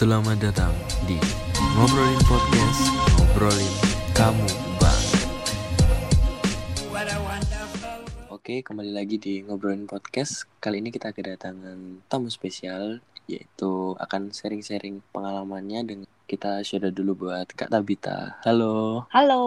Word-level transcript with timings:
Selamat 0.00 0.40
datang 0.40 0.72
di 1.04 1.20
Ngobrolin 1.76 2.24
Podcast, 2.24 2.88
ngobrolin 3.20 3.74
kamu 4.16 4.48
bang. 4.80 5.02
Oke, 8.32 8.64
kembali 8.64 8.96
lagi 8.96 9.20
di 9.20 9.44
Ngobrolin 9.44 9.84
Podcast. 9.84 10.48
Kali 10.56 10.80
ini 10.80 10.88
kita 10.88 11.12
kedatangan 11.12 12.08
tamu 12.08 12.32
spesial, 12.32 13.04
yaitu 13.28 13.92
akan 14.00 14.32
sharing-sharing 14.32 15.04
pengalamannya 15.12 15.84
dengan 15.84 16.08
kita 16.24 16.64
sudah 16.64 16.88
dulu 16.88 17.28
buat 17.28 17.52
Kak 17.52 17.68
Tabita. 17.68 18.40
Halo. 18.40 19.04
Halo, 19.12 19.44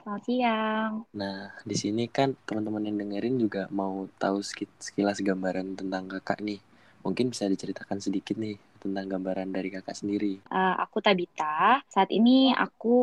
selamat 0.00 0.22
siang. 0.24 0.92
Nah, 1.12 1.52
di 1.60 1.76
sini 1.76 2.08
kan 2.08 2.40
teman-teman 2.48 2.88
yang 2.88 2.96
dengerin 2.96 3.36
juga 3.36 3.68
mau 3.68 4.08
tahu 4.16 4.40
sekilas 4.80 5.20
gambaran 5.20 5.76
tentang 5.76 6.08
kakak 6.08 6.40
nih. 6.40 6.64
Mungkin 7.04 7.36
bisa 7.36 7.44
diceritakan 7.52 8.00
sedikit 8.00 8.40
nih 8.40 8.69
tentang 8.80 9.06
gambaran 9.06 9.52
dari 9.52 9.68
kakak 9.68 9.94
sendiri. 9.94 10.40
Eh, 10.40 10.74
aku 10.80 11.04
Tabita. 11.04 11.84
Saat 11.86 12.08
ini 12.10 12.50
aku 12.56 12.98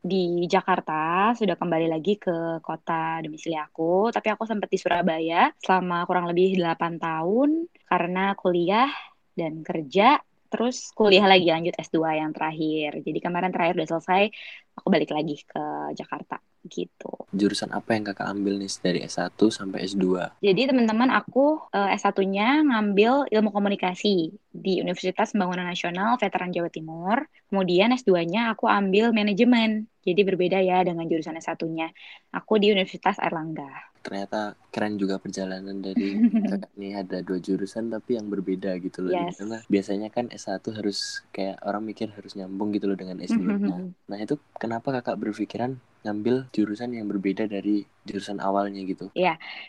di 0.00 0.46
Jakarta, 0.46 1.34
sudah 1.34 1.58
kembali 1.58 1.90
lagi 1.90 2.16
ke 2.16 2.62
kota 2.62 3.18
domisili 3.20 3.58
aku. 3.58 4.14
Tapi 4.14 4.30
aku 4.30 4.46
sempat 4.46 4.70
di 4.70 4.78
Surabaya 4.78 5.50
selama 5.58 6.06
kurang 6.06 6.30
lebih 6.30 6.56
8 6.62 7.02
tahun 7.02 7.66
karena 7.90 8.38
kuliah 8.38 8.88
dan 9.34 9.66
kerja. 9.66 10.22
Terus 10.48 10.90
kuliah 10.96 11.28
lagi 11.28 11.48
lanjut 11.48 11.76
S2 11.76 11.98
yang 12.16 12.32
terakhir. 12.32 13.04
Jadi 13.04 13.18
kemarin 13.20 13.52
terakhir 13.52 13.76
udah 13.76 13.88
selesai, 13.88 14.32
aku 14.80 14.88
balik 14.88 15.12
lagi 15.12 15.44
ke 15.44 15.62
Jakarta 15.92 16.40
gitu. 16.66 17.12
Jurusan 17.32 17.70
apa 17.70 17.94
yang 17.96 18.04
kakak 18.08 18.28
ambil 18.28 18.58
nih 18.60 18.70
dari 18.82 19.00
S1 19.06 19.38
sampai 19.38 19.86
S2? 19.88 20.36
Jadi 20.42 20.62
teman-teman 20.68 21.08
aku 21.14 21.70
eh, 21.70 21.96
S1-nya 21.96 22.66
ngambil 22.66 23.30
ilmu 23.30 23.50
komunikasi 23.50 24.34
di 24.50 24.72
Universitas 24.82 25.32
Pembangunan 25.32 25.66
Nasional 25.70 26.18
Veteran 26.20 26.50
Jawa 26.50 26.68
Timur. 26.68 27.24
Kemudian 27.48 27.94
S2-nya 27.94 28.52
aku 28.52 28.66
ambil 28.68 29.14
manajemen. 29.14 29.88
Jadi 30.04 30.20
berbeda 30.24 30.58
ya 30.64 30.84
dengan 30.84 31.04
jurusan 31.04 31.36
S1-nya. 31.36 31.92
Aku 32.32 32.56
di 32.60 32.72
Universitas 32.72 33.20
Airlangga. 33.20 33.68
Ternyata 34.08 34.56
keren 34.72 34.96
juga 34.96 35.20
perjalanan 35.20 35.84
dari 35.84 36.16
nih 36.80 37.04
ada 37.04 37.20
dua 37.20 37.36
jurusan 37.36 37.92
tapi 37.92 38.16
yang 38.16 38.32
berbeda 38.32 38.72
gitu 38.80 39.04
loh. 39.04 39.12
Yes. 39.12 39.36
Karena 39.36 39.60
biasanya 39.68 40.08
kan 40.08 40.32
S1 40.32 40.64
harus 40.72 41.20
kayak 41.28 41.60
orang 41.68 41.84
mikir 41.84 42.08
harus 42.16 42.32
nyambung 42.32 42.72
gitu 42.72 42.88
loh 42.88 42.96
dengan 42.96 43.20
S2. 43.20 43.60
Nah, 43.60 43.84
nah 44.08 44.16
itu 44.16 44.40
kenapa 44.56 44.96
kakak 44.96 45.20
berpikiran 45.20 45.76
ngambil 46.08 46.46
jurusan 46.54 46.94
yang 46.94 47.04
berbeda 47.10 47.50
dari 47.50 47.84
jurusan 48.06 48.38
awalnya 48.40 48.80
gitu? 48.86 49.10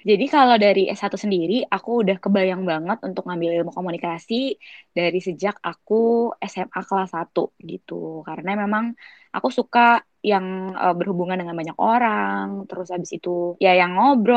Jadi 0.06 0.26
kalau 0.30 0.56
dari 0.56 0.88
S1 0.88 1.18
sendiri, 1.18 1.66
aku 1.66 2.06
udah 2.06 2.16
kebayang 2.22 2.64
banget 2.64 3.02
untuk 3.04 3.28
ngambil 3.28 3.60
ilmu 3.60 3.72
komunikasi 3.76 4.56
dari 4.94 5.20
sejak 5.20 5.60
aku 5.60 6.32
SMA 6.40 6.82
kelas 6.86 7.12
1 7.12 7.52
gitu. 7.60 8.24
Karena 8.24 8.56
memang 8.56 8.94
aku 9.34 9.50
suka 9.50 10.06
yang 10.22 10.76
eh, 10.76 10.96
berhubungan 10.96 11.40
dengan 11.40 11.56
banyak 11.58 11.78
orang, 11.80 12.68
terus 12.70 12.94
habis 12.94 13.10
itu 13.16 13.56
ya 13.58 13.74
yang 13.74 13.98
ngobrol, 13.98 14.29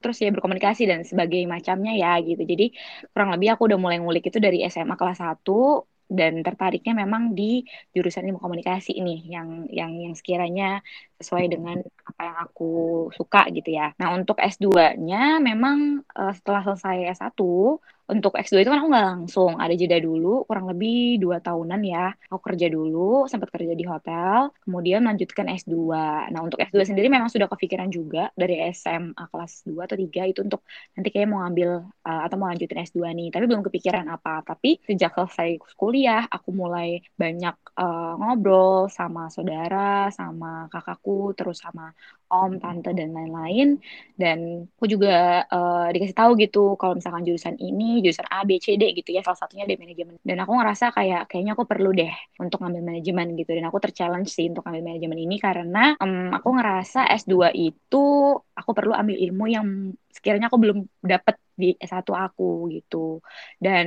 terus 0.00 0.16
ya 0.22 0.28
berkomunikasi 0.34 0.82
dan 0.90 1.00
sebagai 1.10 1.40
macamnya 1.54 1.92
ya 2.02 2.08
gitu. 2.28 2.42
Jadi 2.52 2.64
kurang 3.12 3.30
lebih 3.34 3.48
aku 3.52 3.62
udah 3.68 3.78
mulai 3.82 3.96
ngulik 4.02 4.24
itu 4.28 4.38
dari 4.46 4.56
SMA 4.72 4.94
kelas 5.00 5.18
1 5.24 5.50
dan 6.18 6.32
tertariknya 6.46 6.92
memang 7.02 7.22
di 7.38 7.42
jurusan 7.94 8.26
ilmu 8.26 8.40
komunikasi 8.44 8.90
ini 9.00 9.10
yang 9.34 9.48
yang 9.78 9.90
yang 10.04 10.14
sekiranya 10.18 10.64
sesuai 11.20 11.44
dengan 11.52 11.76
apa 12.08 12.20
yang 12.28 12.36
aku 12.48 12.72
suka 13.18 13.38
gitu 13.52 13.68
ya. 13.78 13.92
Nah, 14.00 14.08
untuk 14.16 14.36
S2-nya 14.40 15.38
memang 15.48 16.02
eh, 16.18 16.32
setelah 16.36 16.62
selesai 16.66 16.96
S1, 17.16 17.78
untuk 18.10 18.34
S2 18.34 18.58
itu 18.66 18.70
kan 18.74 18.82
aku 18.82 18.90
nggak 18.90 19.06
langsung, 19.06 19.52
ada 19.62 19.70
jeda 19.78 19.98
dulu, 20.02 20.42
kurang 20.50 20.66
lebih 20.66 21.22
dua 21.22 21.38
tahunan 21.38 21.80
ya. 21.86 22.10
Aku 22.26 22.42
kerja 22.42 22.66
dulu, 22.66 23.30
sempat 23.30 23.48
kerja 23.54 23.72
di 23.78 23.86
hotel, 23.86 24.50
kemudian 24.66 25.00
melanjutkan 25.06 25.46
S2. 25.46 26.26
Nah, 26.34 26.40
untuk 26.42 26.58
S2 26.58 26.82
sendiri 26.82 27.06
memang 27.06 27.30
sudah 27.30 27.46
kepikiran 27.46 27.86
juga 27.94 28.34
dari 28.34 28.58
SMA 28.74 29.24
kelas 29.30 29.62
2 29.62 29.86
atau 29.86 29.96
3 29.96 30.26
itu 30.26 30.42
untuk 30.42 30.66
nanti 30.98 31.08
kayak 31.14 31.28
mau 31.30 31.38
ngambil 31.46 31.70
eh, 31.86 32.20
atau 32.26 32.36
mau 32.36 32.50
lanjutin 32.50 32.78
S2 32.82 33.14
nih. 33.14 33.28
Tapi 33.30 33.44
belum 33.46 33.62
kepikiran 33.70 34.06
apa. 34.10 34.42
Tapi 34.42 34.82
sejak 34.82 35.14
selesai 35.14 35.50
kuliah, 35.78 36.26
aku 36.26 36.50
mulai 36.50 36.98
banyak 37.14 37.54
eh, 37.78 38.12
ngobrol 38.18 38.90
sama 38.90 39.30
saudara, 39.30 40.10
sama 40.10 40.66
kakakku, 40.72 41.09
terus 41.38 41.56
sama 41.64 41.82
om, 42.30 42.52
tante, 42.62 42.90
dan 42.98 43.10
lain-lain. 43.16 43.68
Dan 44.20 44.38
aku 44.76 44.86
juga 44.94 45.42
eh, 45.54 45.86
dikasih 45.94 46.16
tahu 46.20 46.30
gitu 46.42 46.58
kalau 46.80 46.94
misalkan 46.98 47.22
jurusan 47.26 47.56
ini, 47.58 47.84
jurusan 48.04 48.28
A, 48.30 48.38
B, 48.48 48.50
C, 48.64 48.66
D 48.80 48.82
gitu 48.98 49.10
ya, 49.16 49.20
salah 49.26 49.40
satunya 49.42 49.64
di 49.70 49.74
manajemen. 49.80 50.14
Dan 50.28 50.36
aku 50.42 50.52
ngerasa 50.58 50.84
kayak 50.96 51.20
kayaknya 51.28 51.52
aku 51.58 51.64
perlu 51.70 51.90
deh 52.00 52.12
untuk 52.42 52.58
ngambil 52.62 52.82
manajemen 52.88 53.26
gitu. 53.40 53.50
Dan 53.56 53.64
aku 53.68 53.78
terchallenge 53.84 54.30
sih 54.36 54.46
untuk 54.50 54.62
ngambil 54.64 54.84
manajemen 54.94 55.18
ini 55.26 55.36
karena 55.46 55.78
em, 56.02 56.30
aku 56.36 56.48
ngerasa 56.56 56.98
S2 57.10 57.50
itu 57.50 57.96
aku 58.58 58.70
perlu 58.78 58.92
ambil 59.00 59.16
ilmu 59.24 59.44
yang 59.50 59.66
sekiranya 60.14 60.46
aku 60.50 60.58
belum 60.62 60.78
dapat 61.02 61.34
di 61.62 61.68
S1 61.76 62.08
aku 62.24 62.44
gitu. 62.74 62.96
Dan 63.64 63.86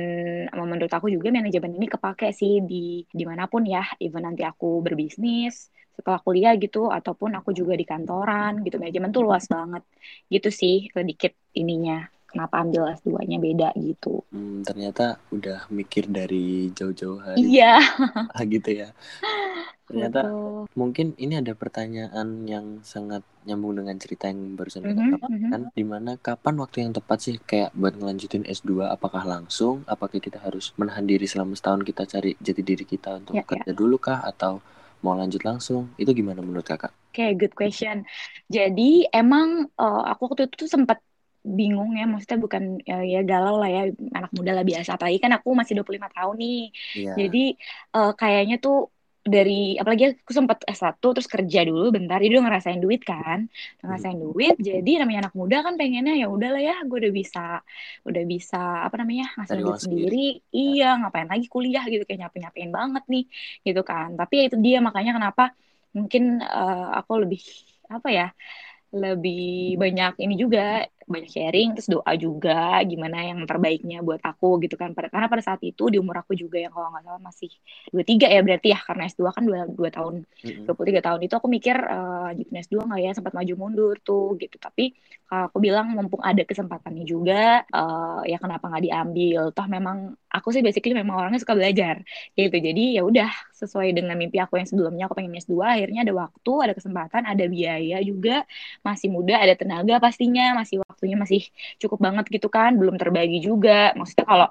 menurut 0.70 0.92
aku 0.96 1.06
juga 1.14 1.28
manajemen 1.34 1.72
ini 1.78 1.86
kepake 1.94 2.26
sih 2.40 2.52
di 2.70 3.02
di 3.18 3.24
mana 3.30 3.44
pun 3.52 3.62
ya, 3.74 3.82
even 4.04 4.22
nanti 4.26 4.42
aku 4.50 4.66
berbisnis 4.86 5.54
setelah 5.96 6.18
kuliah 6.26 6.52
gitu, 6.62 6.78
ataupun 6.98 7.30
aku 7.38 7.50
juga 7.58 7.72
di 7.80 7.84
kantoran 7.90 8.52
gitu. 8.66 8.76
Manajemen 8.82 9.10
tuh 9.16 9.22
luas 9.26 9.44
banget 9.54 9.82
gitu 10.34 10.48
sih, 10.60 10.74
sedikit 10.96 11.32
ininya. 11.60 12.13
Kenapa 12.34 12.56
ambil 12.62 12.82
S2-nya 12.96 13.38
beda 13.46 13.68
gitu. 13.86 14.08
Hmm, 14.32 14.56
ternyata 14.68 15.02
udah 15.36 15.58
mikir 15.78 16.04
dari 16.18 16.68
jauh-jauh 16.76 17.20
hari 17.28 17.46
Iya, 17.46 17.80
gitu 18.54 18.70
ya. 18.80 18.88
Ternyata 19.88 20.20
betul. 20.22 20.66
mungkin 20.80 21.06
ini 21.24 21.34
ada 21.42 21.52
pertanyaan 21.62 22.28
yang 22.52 22.66
sangat 22.82 23.22
nyambung 23.46 23.74
dengan 23.78 23.96
cerita 24.02 24.24
yang 24.32 24.40
barusan 24.58 24.84
kakak 24.88 25.06
Mhm, 25.06 25.10
sampaikan. 25.10 25.30
mhm. 25.30 25.52
kan 25.52 25.62
di 25.78 25.84
mana 25.92 26.12
kapan 26.26 26.54
waktu 26.62 26.76
yang 26.84 26.92
tepat 26.98 27.18
sih 27.24 27.36
kayak 27.50 27.70
buat 27.78 27.94
ngelanjutin 27.98 28.44
S2 28.48 28.90
apakah 28.96 29.22
langsung 29.32 29.76
apakah 29.94 30.18
kita 30.26 30.38
harus 30.46 30.72
menahan 30.80 31.04
diri 31.10 31.26
selama 31.30 31.52
setahun 31.58 31.82
kita 31.88 32.02
cari 32.12 32.30
jati 32.46 32.62
diri 32.70 32.84
kita 32.92 33.10
untuk 33.22 33.36
Ya, 33.36 33.44
ya. 33.50 33.64
kerja 33.64 33.70
dulu 33.76 33.96
kah 34.02 34.20
atau 34.30 34.58
mau 35.04 35.14
lanjut 35.20 35.42
langsung 35.48 35.82
itu 36.00 36.10
gimana 36.16 36.40
menurut 36.42 36.66
kakak 36.66 36.92
Oke, 37.14 37.22
good 37.40 37.54
question. 37.54 37.96
Jadi 38.50 38.82
emang 39.14 39.48
eh, 39.80 40.00
aku 40.10 40.20
waktu 40.26 40.42
itu 40.50 40.56
tuh 40.66 40.70
sempat 40.74 40.98
bingung 41.58 41.90
ya, 41.98 42.04
maksudnya 42.10 42.38
bukan 42.44 42.62
ya, 42.88 42.94
ya 43.12 43.18
galau 43.30 43.54
lah 43.60 43.68
ya, 43.76 43.80
anak 44.18 44.30
muda 44.36 44.50
lah 44.56 44.64
biasa. 44.70 44.90
Apalagi 44.96 45.18
kan 45.24 45.32
aku 45.36 45.48
masih 45.58 45.72
25 45.76 46.10
tahun 46.16 46.34
nih. 46.42 46.58
iya 46.94 47.16
Jadi 47.18 47.38
eh, 47.96 48.10
kayaknya 48.20 48.56
tuh 48.64 48.74
dari 49.24 49.52
apalagi 49.80 50.02
aku 50.20 50.32
sempat 50.36 50.58
S1 50.68 51.00
terus 51.16 51.24
kerja 51.24 51.64
dulu 51.64 51.88
bentar 51.96 52.20
jadi 52.20 52.36
udah 52.36 52.44
ngerasain 52.44 52.76
duit 52.84 53.00
kan 53.08 53.48
udah 53.80 53.86
ngerasain 53.88 54.18
duit 54.20 54.54
jadi 54.60 54.90
namanya 55.00 55.18
anak 55.24 55.34
muda 55.40 55.56
kan 55.64 55.80
pengennya 55.80 56.12
ya 56.20 56.26
udahlah 56.28 56.60
ya 56.60 56.74
gue 56.84 56.96
udah 57.08 57.12
bisa 57.20 57.40
udah 58.04 58.22
bisa 58.32 58.56
apa 58.86 58.94
namanya 59.00 59.24
ngasilin 59.40 59.64
duit 59.64 59.78
sendiri. 59.80 60.12
sendiri 60.12 60.16
iya 60.52 60.84
ngapain 61.00 61.28
lagi 61.32 61.46
kuliah 61.48 61.84
gitu 61.88 62.04
kayak 62.04 62.20
nyapain 62.28 62.42
nyapain 62.44 62.70
banget 62.78 63.02
nih 63.12 63.24
gitu 63.66 63.80
kan 63.90 64.08
tapi 64.20 64.32
ya 64.38 64.42
itu 64.52 64.56
dia 64.60 64.78
makanya 64.86 65.10
kenapa 65.16 65.42
mungkin 65.96 66.22
eh, 66.44 66.86
aku 67.00 67.12
lebih 67.24 67.40
apa 67.94 68.08
ya 68.18 68.24
lebih 68.94 69.74
banyak 69.82 70.12
ini 70.24 70.34
juga 70.42 70.86
banyak 71.12 71.30
sharing 71.34 71.68
terus 71.74 71.88
doa 71.94 72.12
juga 72.24 72.50
gimana 72.90 73.16
yang 73.30 73.38
terbaiknya 73.50 73.96
buat 74.06 74.20
aku 74.30 74.46
gitu 74.64 74.74
kan. 74.80 74.90
Pada- 74.96 75.10
karena 75.12 75.26
pada 75.32 75.42
saat 75.48 75.60
itu 75.68 75.82
di 75.92 75.96
umur 76.02 76.16
aku 76.22 76.32
juga 76.42 76.56
yang 76.64 76.72
kalau 76.74 76.88
nggak 76.92 77.04
salah 77.06 77.20
masih 77.28 77.50
23 77.92 78.26
ya 78.34 78.40
berarti 78.46 78.68
ya 78.74 78.78
karena 78.88 79.02
S2 79.10 79.30
kan 79.36 79.42
2, 79.48 79.58
dua 79.78 79.90
tahun 79.96 80.14
Mm-mm. 80.44 80.64
23 80.66 81.00
tahun 81.06 81.20
itu 81.26 81.34
aku 81.38 81.48
mikir 81.56 81.76
eh, 81.76 82.18
lanjutin 82.26 82.56
S2 82.64 82.82
nggak 82.88 83.00
ya 83.04 83.10
sempat 83.16 83.32
maju 83.38 83.52
mundur 83.62 83.94
tuh 84.06 84.22
gitu. 84.42 84.56
Tapi 84.66 84.82
kalau 85.28 85.44
aku 85.48 85.58
bilang 85.66 85.86
mumpung 85.96 86.22
ada 86.28 86.42
kesempatannya 86.48 87.04
juga 87.12 87.34
eh, 87.76 88.18
ya 88.30 88.36
kenapa 88.42 88.64
nggak 88.70 88.84
diambil? 88.86 89.40
Toh 89.56 89.66
memang 89.76 89.98
aku 90.36 90.48
sih 90.54 90.62
basically 90.66 90.94
memang 91.00 91.14
orangnya 91.20 91.40
suka 91.44 91.54
belajar 91.58 91.94
gitu. 92.38 92.56
Jadi 92.66 92.80
ya 92.96 93.00
udah 93.08 93.28
sesuai 93.60 93.88
dengan 93.96 94.14
mimpi 94.20 94.36
aku 94.44 94.58
yang 94.60 94.68
sebelumnya 94.70 95.02
aku 95.06 95.14
pengen 95.18 95.32
S2 95.38 95.66
akhirnya 95.74 96.00
ada 96.04 96.14
waktu 96.22 96.52
ada 96.64 96.72
kesempatan 96.78 97.22
ada 97.32 97.44
biaya 97.54 97.96
juga. 98.08 98.30
Masih 98.86 99.08
muda 99.14 99.34
ada 99.44 99.54
tenaga 99.60 99.94
pastinya 100.04 100.42
masih 100.58 100.76
waktunya 100.84 101.16
masih 101.22 101.40
cukup 101.82 101.98
banget 102.06 102.24
gitu 102.34 102.48
kan 102.56 102.70
belum 102.80 102.94
terbagi 103.00 103.38
juga. 103.48 103.94
Maksudnya 103.98 104.26
kalau 104.30 104.48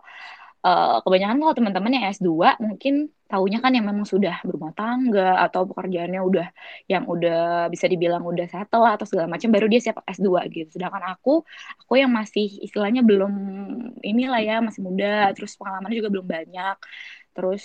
eh, 0.66 0.98
kebanyakan 1.04 1.38
kalau 1.42 1.56
teman-teman 1.58 1.92
yang 1.96 2.06
S2 2.16 2.56
mungkin 2.60 2.94
taunya 3.32 3.58
kan 3.64 3.72
yang 3.74 3.86
memang 3.90 4.06
sudah 4.06 4.36
berumah 4.46 4.72
tangga 4.78 5.42
atau 5.46 5.66
pekerjaannya 5.70 6.22
udah 6.30 6.48
yang 6.92 7.04
udah 7.10 7.68
bisa 7.74 7.86
dibilang 7.92 8.24
udah 8.32 8.46
settle 8.46 8.86
atau 8.86 9.06
segala 9.10 9.28
macam 9.34 9.50
baru 9.56 9.66
dia 9.72 9.82
siap 9.86 9.98
S2 10.06 10.46
gitu. 10.54 10.70
Sedangkan 10.76 11.04
aku 11.14 11.42
aku 11.82 11.94
yang 12.02 12.12
masih 12.14 12.46
istilahnya 12.66 13.02
belum 13.10 13.34
inilah 14.06 14.40
ya 14.48 14.56
masih 14.66 14.82
muda 14.88 15.34
terus 15.36 15.52
pengalamannya 15.60 15.98
juga 16.00 16.12
belum 16.14 16.28
banyak. 16.36 16.76
Terus 17.36 17.64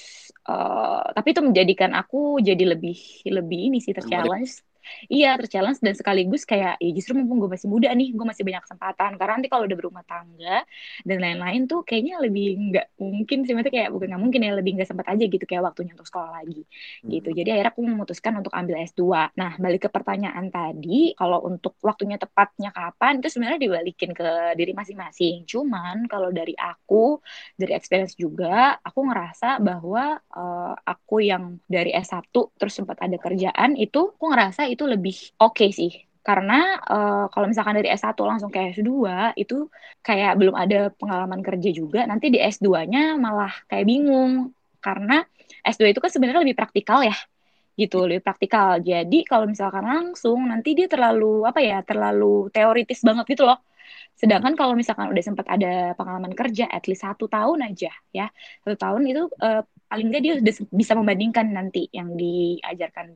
eh, 0.49 1.00
tapi 1.17 1.29
itu 1.33 1.43
menjadikan 1.45 1.91
aku 2.00 2.17
jadi 2.41 2.65
lebih 2.77 2.97
lebih 3.29 3.59
ini 3.69 3.79
sih 3.85 3.93
terchallenge 3.97 4.68
iya 5.11 5.37
terchallenge 5.37 5.81
dan 5.85 5.94
sekaligus 5.94 6.43
kayak 6.49 6.81
ya 6.81 6.90
justru 6.94 7.19
mumpung 7.19 7.44
gue 7.46 7.50
masih 7.56 7.69
muda 7.69 7.88
nih 7.93 8.14
gue 8.14 8.26
masih 8.26 8.44
banyak 8.46 8.62
kesempatan. 8.64 9.11
Karena 9.20 9.32
nanti 9.38 9.49
kalau 9.52 9.64
udah 9.69 9.79
berumah 9.79 10.05
tangga 10.06 10.64
dan 11.05 11.19
lain-lain 11.20 11.69
tuh 11.69 11.85
kayaknya 11.85 12.20
lebih 12.23 12.46
nggak 12.73 12.87
mungkin 12.99 13.38
sih. 13.44 13.52
Maksudnya 13.52 13.75
kayak 13.75 13.90
bukan 13.94 14.06
nggak 14.14 14.23
mungkin 14.23 14.40
ya 14.44 14.52
lebih 14.56 14.70
nggak 14.79 14.88
sempat 14.88 15.06
aja 15.12 15.25
gitu 15.25 15.44
kayak 15.44 15.62
waktunya 15.64 15.93
untuk 15.94 16.08
sekolah 16.08 16.31
lagi 16.40 16.62
hmm. 16.64 17.11
gitu 17.11 17.29
jadi 17.35 17.49
akhirnya 17.58 17.73
aku 17.75 17.82
memutuskan 17.85 18.32
untuk 18.38 18.52
ambil 18.55 18.76
S2 18.82 19.02
nah 19.35 19.52
balik 19.58 19.87
ke 19.87 19.90
pertanyaan 19.90 20.46
tadi 20.49 21.12
kalau 21.19 21.43
untuk 21.44 21.75
waktunya 21.82 22.14
tepatnya 22.20 22.70
kapan 22.70 23.19
itu 23.19 23.29
sebenarnya 23.32 23.61
dibalikin 23.67 24.11
ke 24.14 24.55
diri 24.55 24.73
masing-masing. 24.76 25.49
Cuman 25.49 26.06
kalau 26.06 26.31
dari 26.31 26.55
aku 26.55 27.19
dari 27.58 27.73
experience 27.75 28.14
juga 28.14 28.79
aku 28.79 29.08
ngerasa 29.08 29.58
bahwa 29.58 30.20
uh, 30.35 30.75
aku 30.87 31.25
yang 31.25 31.58
dari 31.67 31.90
S1 31.96 32.31
terus 32.31 32.75
sempat 32.76 33.02
ada 33.02 33.17
kerjaan 33.19 33.75
itu 33.75 34.14
aku 34.14 34.26
ngerasa 34.31 34.70
itu 34.70 34.77
lebih 34.84 35.16
oke 35.40 35.58
okay 35.58 35.70
sih. 35.75 35.92
Karena 36.22 36.76
uh, 36.84 37.25
kalau 37.32 37.48
misalkan 37.48 37.80
dari 37.80 37.88
S1 37.88 38.12
langsung 38.20 38.52
ke 38.52 38.60
S2 38.76 39.32
itu 39.40 39.72
kayak 40.04 40.36
belum 40.36 40.52
ada 40.52 40.92
pengalaman 40.92 41.40
kerja 41.40 41.70
juga 41.72 42.04
nanti 42.04 42.28
di 42.28 42.36
S2-nya 42.36 43.16
malah 43.16 43.50
kayak 43.70 43.86
bingung. 43.88 44.52
Karena 44.78 45.25
S2 45.64 45.96
itu 45.96 46.00
kan 46.04 46.10
sebenarnya 46.12 46.44
lebih 46.44 46.58
praktikal 46.58 47.00
ya 47.00 47.16
gitu 47.78 48.04
lebih 48.10 48.26
praktikal. 48.26 48.82
Jadi 48.82 49.22
kalau 49.22 49.46
misalkan 49.46 49.86
langsung 49.86 50.50
nanti 50.50 50.75
dia 50.75 50.90
terlalu 50.90 51.46
apa 51.46 51.62
ya 51.62 51.78
terlalu 51.86 52.50
teoritis 52.50 53.00
banget 53.06 53.25
gitu 53.38 53.46
loh. 53.46 53.62
Sedangkan 54.19 54.58
kalau 54.58 54.75
misalkan 54.75 55.14
udah 55.14 55.25
sempat 55.25 55.46
ada 55.46 55.94
pengalaman 55.94 56.34
kerja 56.34 56.66
at 56.66 56.84
least 56.90 57.06
satu 57.06 57.30
tahun 57.30 57.62
aja 57.70 57.94
ya. 58.10 58.26
Satu 58.66 58.75
tahun 58.75 59.02
itu 59.06 59.30
uh, 59.38 59.62
paling 59.90 60.06
nggak 60.12 60.23
dia 60.25 60.32
udah 60.40 60.55
bisa 60.81 60.93
membandingkan 60.99 61.46
nanti 61.56 61.88
yang 61.99 62.08
diajarkan 62.20 63.06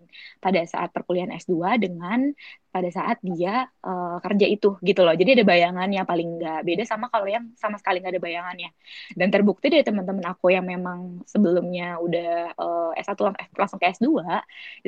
pada 0.44 0.60
saat 0.64 0.88
perkuliahan 0.94 1.32
S2 1.36 1.76
dengan 1.84 2.32
pada 2.72 2.88
saat 2.88 3.20
dia 3.20 3.68
uh, 3.84 4.16
kerja 4.24 4.48
itu 4.48 4.80
gitu 4.80 5.04
loh. 5.04 5.12
Jadi 5.12 5.36
ada 5.36 5.44
bayangannya 5.44 6.02
paling 6.08 6.40
nggak 6.40 6.60
beda 6.64 6.82
sama 6.88 7.12
kalau 7.12 7.28
yang 7.28 7.52
sama 7.60 7.76
sekali 7.76 8.00
nggak 8.00 8.16
ada 8.16 8.22
bayangannya. 8.24 8.70
Dan 9.12 9.28
terbukti 9.28 9.68
dari 9.68 9.84
teman-teman 9.84 10.24
aku 10.32 10.48
yang 10.48 10.64
memang 10.64 11.20
sebelumnya 11.28 12.00
udah 12.00 12.56
uh, 12.56 12.90
S1 12.96 13.20
langsung 13.60 13.76
ke 13.76 13.92
S2 13.92 14.08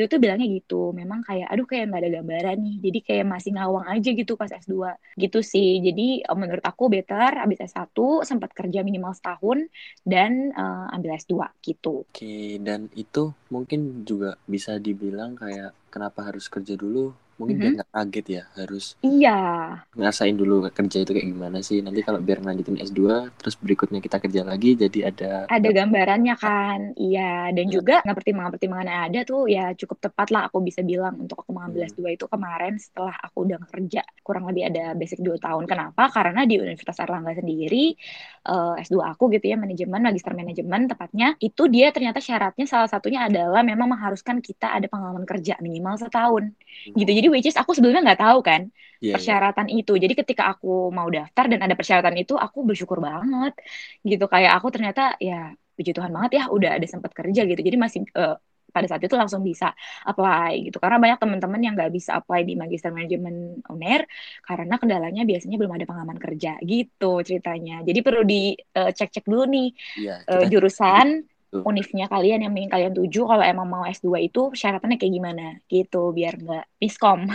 itu 0.01 0.07
tuh 0.09 0.17
bilangnya 0.17 0.49
gitu. 0.49 0.97
Memang 0.97 1.21
kayak 1.29 1.53
aduh 1.53 1.69
kayak 1.69 1.93
nggak 1.93 2.01
ada 2.01 2.11
gambaran 2.19 2.57
nih. 2.65 2.77
Jadi 2.89 2.99
kayak 3.05 3.27
masih 3.29 3.51
ngawang 3.53 3.87
aja 3.93 4.11
gitu 4.17 4.33
pas 4.41 4.49
S2 4.49 4.75
gitu 5.21 5.39
sih. 5.45 5.85
Jadi 5.85 6.25
uh, 6.25 6.39
menurut 6.41 6.65
aku 6.65 6.89
better 6.89 7.37
abis 7.45 7.69
S1 7.69 7.93
sempat 8.25 8.57
kerja 8.57 8.81
minimal 8.81 9.13
setahun 9.13 9.69
dan 10.09 10.57
uh, 10.57 10.89
ambil 10.97 11.21
S2 11.21 11.37
gitu. 11.61 12.09
Oke, 12.09 12.57
dan 12.65 12.89
itu 12.97 13.37
mungkin 13.53 14.09
juga 14.09 14.41
bisa 14.49 14.81
dibilang 14.81 15.37
kayak 15.37 15.77
kenapa 15.93 16.27
harus 16.27 16.49
kerja 16.49 16.75
dulu 16.75 17.13
mungkin 17.35 17.55
mm-hmm. 17.59 17.75
biar 17.75 17.77
nggak 17.83 17.91
kaget 17.91 18.27
ya 18.27 18.43
harus 18.55 18.85
iya 19.03 19.41
ngerasain 19.99 20.37
dulu 20.39 20.67
kerja 20.71 20.99
itu 21.03 21.11
kayak 21.11 21.29
gimana 21.31 21.59
sih 21.61 21.83
nanti 21.83 22.01
kalau 22.07 22.23
biar 22.23 22.43
lanjutin 22.43 22.79
S2 22.79 23.31
terus 23.35 23.55
berikutnya 23.59 23.99
kita 23.99 24.23
kerja 24.23 24.43
lagi 24.47 24.79
jadi 24.79 25.11
ada 25.11 25.33
ada 25.51 25.69
gambarannya 25.75 26.35
kan 26.39 26.95
iya 26.95 27.51
dan 27.51 27.67
ya. 27.69 27.73
juga 27.81 27.95
nggak 28.07 28.17
pertimbangan 28.17 28.53
pertimbangan 28.55 28.87
yang 28.87 29.03
ada 29.11 29.21
tuh 29.27 29.43
ya 29.51 29.65
cukup 29.75 29.99
tepat 29.99 30.29
lah 30.31 30.43
aku 30.47 30.63
bisa 30.63 30.81
bilang 30.87 31.19
untuk 31.19 31.43
aku 31.43 31.51
mengambil 31.51 31.87
hmm. 31.87 31.91
S2 31.95 32.01
itu 32.15 32.27
kemarin 32.31 32.75
setelah 32.79 33.15
aku 33.19 33.37
udah 33.51 33.59
kerja 33.67 34.03
kurang 34.23 34.45
lebih 34.51 34.71
ada 34.71 34.95
basic 34.95 35.19
dua 35.21 35.37
tahun 35.43 35.67
kenapa 35.67 36.11
karena 36.15 36.47
di 36.47 36.55
Universitas 36.63 37.03
Erlangga 37.03 37.35
sendiri 37.35 37.99
uh, 38.47 38.79
eh, 38.79 38.85
S2 38.87 39.03
aku 39.03 39.33
gitu 39.35 39.51
ya 39.51 39.57
manajemen 39.59 40.01
magister 40.07 40.33
manajemen 40.33 40.87
tepatnya 40.87 41.35
itu 41.43 41.67
dia 41.67 41.91
ternyata 41.91 42.23
syaratnya 42.23 42.67
salah 42.71 42.87
satunya 42.87 43.27
adalah 43.27 43.67
memang 43.67 43.91
mengharuskan 43.91 44.39
kita 44.39 44.71
ada 44.71 44.87
pengalaman 44.87 45.27
kerja 45.27 45.59
minimal 45.59 45.99
setahun 45.99 46.55
hmm. 46.55 46.95
gitu 46.95 47.11
jadi 47.11 47.24
jadi 47.25 47.33
which 47.33 47.49
is 47.49 47.57
aku 47.57 47.73
sebelumnya 47.73 48.13
nggak 48.13 48.21
tahu 48.21 48.45
kan 48.45 48.69
yeah, 49.01 49.09
iya. 49.09 49.15
persyaratan 49.17 49.73
yeah. 49.73 49.81
itu 49.81 49.93
jadi 49.97 50.13
ketika 50.13 50.53
aku 50.53 50.93
mau 50.93 51.09
daftar 51.09 51.49
dan 51.49 51.65
ada 51.65 51.73
persyaratan 51.73 52.21
itu 52.21 52.37
aku 52.37 52.69
bersyukur 52.69 53.01
banget 53.01 53.57
gitu 54.05 54.29
kayak 54.29 54.53
aku 54.61 54.69
ternyata 54.69 55.17
ya 55.17 55.57
puji 55.73 55.97
Tuhan 55.97 56.13
banget 56.13 56.45
ya 56.45 56.45
udah 56.53 56.77
ada 56.77 56.85
sempat 56.85 57.17
kerja 57.17 57.49
gitu 57.49 57.61
jadi 57.65 57.81
masih 57.81 58.05
uh, 58.13 58.37
pada 58.75 58.91
saat 58.91 59.07
itu 59.07 59.15
langsung 59.15 59.41
bisa 59.41 59.73
apply 60.03 60.69
gitu 60.69 60.83
karena 60.83 60.99
banyak 60.99 61.19
teman-teman 61.23 61.61
yang 61.63 61.75
nggak 61.79 61.95
bisa 61.95 62.19
apply 62.19 62.43
di 62.43 62.59
magister 62.59 62.91
manajemen 62.91 63.63
UNER 63.71 64.03
karena 64.43 64.75
kendalanya 64.83 65.23
biasanya 65.23 65.57
belum 65.63 65.73
ada 65.79 65.87
pengalaman 65.87 66.19
kerja 66.19 66.59
gitu 66.61 67.23
ceritanya 67.23 67.87
jadi 67.87 68.03
perlu 68.03 68.27
dicek-cek 68.27 69.25
uh, 69.25 69.29
dulu 69.31 69.45
nih 69.47 69.69
yeah, 70.03 70.19
iya, 70.27 70.37
uh, 70.43 70.47
jurusan. 70.51 71.25
Univnya 71.63 72.11
kalian 72.11 72.43
yang 72.43 72.53
ingin 72.57 72.73
kalian 72.73 72.93
tuju 72.97 73.29
kalau 73.31 73.45
emang 73.45 73.69
mau 73.71 73.85
S2 73.87 74.27
itu 74.27 74.43
syaratannya 74.57 74.99
kayak 74.99 75.15
gimana 75.15 75.47
gitu 75.71 76.11
biar 76.11 76.35
nggak 76.41 76.65
miskom. 76.83 77.31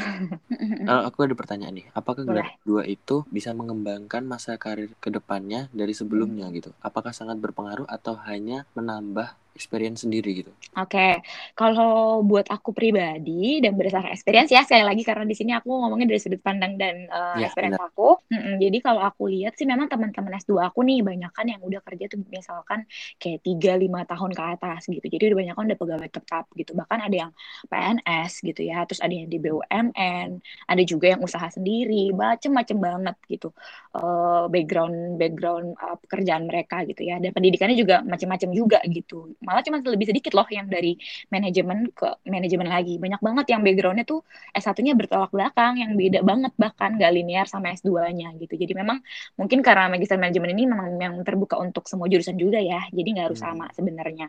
uh, 0.92 1.08
aku 1.08 1.24
ada 1.24 1.36
pertanyaan 1.38 1.80
nih, 1.80 1.88
apakah 1.96 2.28
gelar 2.28 2.60
dua 2.68 2.84
itu 2.84 3.24
bisa 3.32 3.56
mengembangkan 3.56 4.26
masa 4.28 4.60
karir 4.60 4.92
ke 5.00 5.08
depannya 5.14 5.72
dari 5.72 5.96
sebelumnya 5.96 6.50
hmm. 6.50 6.56
gitu? 6.60 6.70
Apakah 6.84 7.16
sangat 7.16 7.40
berpengaruh 7.40 7.88
atau 7.88 8.20
hanya 8.28 8.68
menambah 8.76 9.32
experience 9.58 10.08
sendiri 10.08 10.46
gitu. 10.46 10.52
Oke, 10.78 10.96
okay. 10.96 11.14
kalau 11.58 12.22
buat 12.24 12.48
aku 12.48 12.72
pribadi 12.72 13.60
dan 13.60 13.76
berdasarkan 13.76 14.14
experience 14.14 14.54
ya 14.54 14.64
sekali 14.64 14.86
lagi 14.86 15.04
karena 15.04 15.26
di 15.28 15.36
sini 15.36 15.52
aku 15.52 15.68
ngomongin 15.68 16.08
dari 16.08 16.22
sudut 16.22 16.40
pandang 16.40 16.80
dan 16.80 17.10
uh, 17.10 17.36
ya, 17.36 17.50
experience 17.50 17.76
benar. 17.76 17.92
aku. 17.92 18.10
Mm-mm, 18.32 18.56
jadi 18.62 18.78
kalau 18.80 19.02
aku 19.04 19.28
lihat 19.28 19.58
sih 19.60 19.68
memang 19.68 19.92
teman-teman 19.92 20.40
S2 20.40 20.64
aku 20.64 20.80
nih 20.86 21.04
banyak 21.04 21.32
kan 21.34 21.46
yang 21.50 21.60
udah 21.60 21.82
kerja 21.84 22.06
tuh 22.08 22.22
misalkan 22.30 22.88
kayak 23.20 23.44
3 23.44 23.90
5 23.90 24.12
tahun 24.16 24.32
ke 24.32 24.44
atas 24.58 24.82
gitu. 24.88 25.06
Jadi 25.10 25.24
udah 25.34 25.38
banyak 25.44 25.54
kan 25.58 25.64
udah 25.68 25.80
pegawai 25.80 26.10
tetap 26.10 26.46
gitu. 26.56 26.72
Bahkan 26.78 27.00
ada 27.04 27.16
yang 27.28 27.32
PNS 27.68 28.32
gitu 28.46 28.62
ya, 28.64 28.86
terus 28.88 29.02
ada 29.04 29.12
yang 29.12 29.28
di 29.28 29.38
BUMN, 29.42 30.28
ada 30.70 30.84
juga 30.88 31.06
yang 31.18 31.22
usaha 31.26 31.50
sendiri, 31.52 32.16
macem-macem 32.16 32.78
banget 32.80 33.16
gitu. 33.28 33.50
Uh, 33.92 34.46
background 34.48 35.18
background 35.20 35.76
uh, 35.82 35.98
pekerjaan 36.00 36.48
mereka 36.48 36.88
gitu 36.88 37.04
ya. 37.04 37.20
Dan 37.20 37.36
pendidikannya 37.36 37.76
juga 37.76 38.06
macam-macam 38.06 38.50
juga 38.56 38.80
gitu 38.88 39.36
malah 39.44 39.64
cuma 39.64 39.80
lebih 39.80 40.08
sedikit 40.10 40.36
loh 40.36 40.48
yang 40.52 40.68
dari 40.68 40.96
manajemen 41.32 41.92
ke 41.92 42.08
manajemen 42.28 42.68
lagi. 42.68 43.00
Banyak 43.00 43.22
banget 43.24 43.46
yang 43.56 43.62
backgroundnya 43.64 44.06
tuh 44.08 44.22
S1-nya 44.56 44.94
bertolak 44.96 45.32
belakang 45.32 45.80
yang 45.80 45.96
beda 45.96 46.20
banget 46.24 46.52
bahkan 46.60 46.96
gak 47.00 47.12
linear 47.12 47.46
sama 47.48 47.72
S2-nya 47.76 48.36
gitu. 48.40 48.54
Jadi 48.56 48.74
memang 48.76 49.00
mungkin 49.40 49.60
karena 49.64 49.88
magister 49.92 50.20
manajemen 50.20 50.52
ini 50.56 50.64
memang 50.68 50.88
yang 51.00 51.16
terbuka 51.24 51.56
untuk 51.60 51.88
semua 51.88 52.08
jurusan 52.12 52.36
juga 52.36 52.60
ya 52.60 52.84
jadi 52.92 53.08
nggak 53.16 53.26
harus 53.32 53.42
hmm. 53.42 53.48
sama 53.50 53.66
sebenarnya 53.76 54.28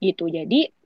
gitu. 0.00 0.28
Jadi 0.28 0.79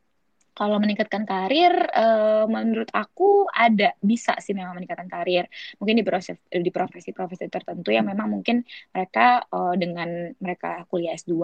kalau 0.55 0.79
meningkatkan 0.79 1.27
karir 1.27 1.75
uh, 1.91 2.47
menurut 2.47 2.89
aku 2.95 3.51
ada 3.51 3.99
bisa 3.99 4.39
sih 4.39 4.55
memang 4.55 4.79
meningkatkan 4.79 5.11
karir. 5.11 5.51
Mungkin 5.83 5.99
di 6.01 6.05
proses 6.07 6.39
di 6.47 6.71
profesi-profesi 6.71 7.51
tertentu 7.51 7.91
yang 7.91 8.07
memang 8.07 8.31
mungkin 8.31 8.63
mereka 8.95 9.43
uh, 9.51 9.75
dengan 9.75 10.31
mereka 10.39 10.87
kuliah 10.87 11.19
S2 11.19 11.35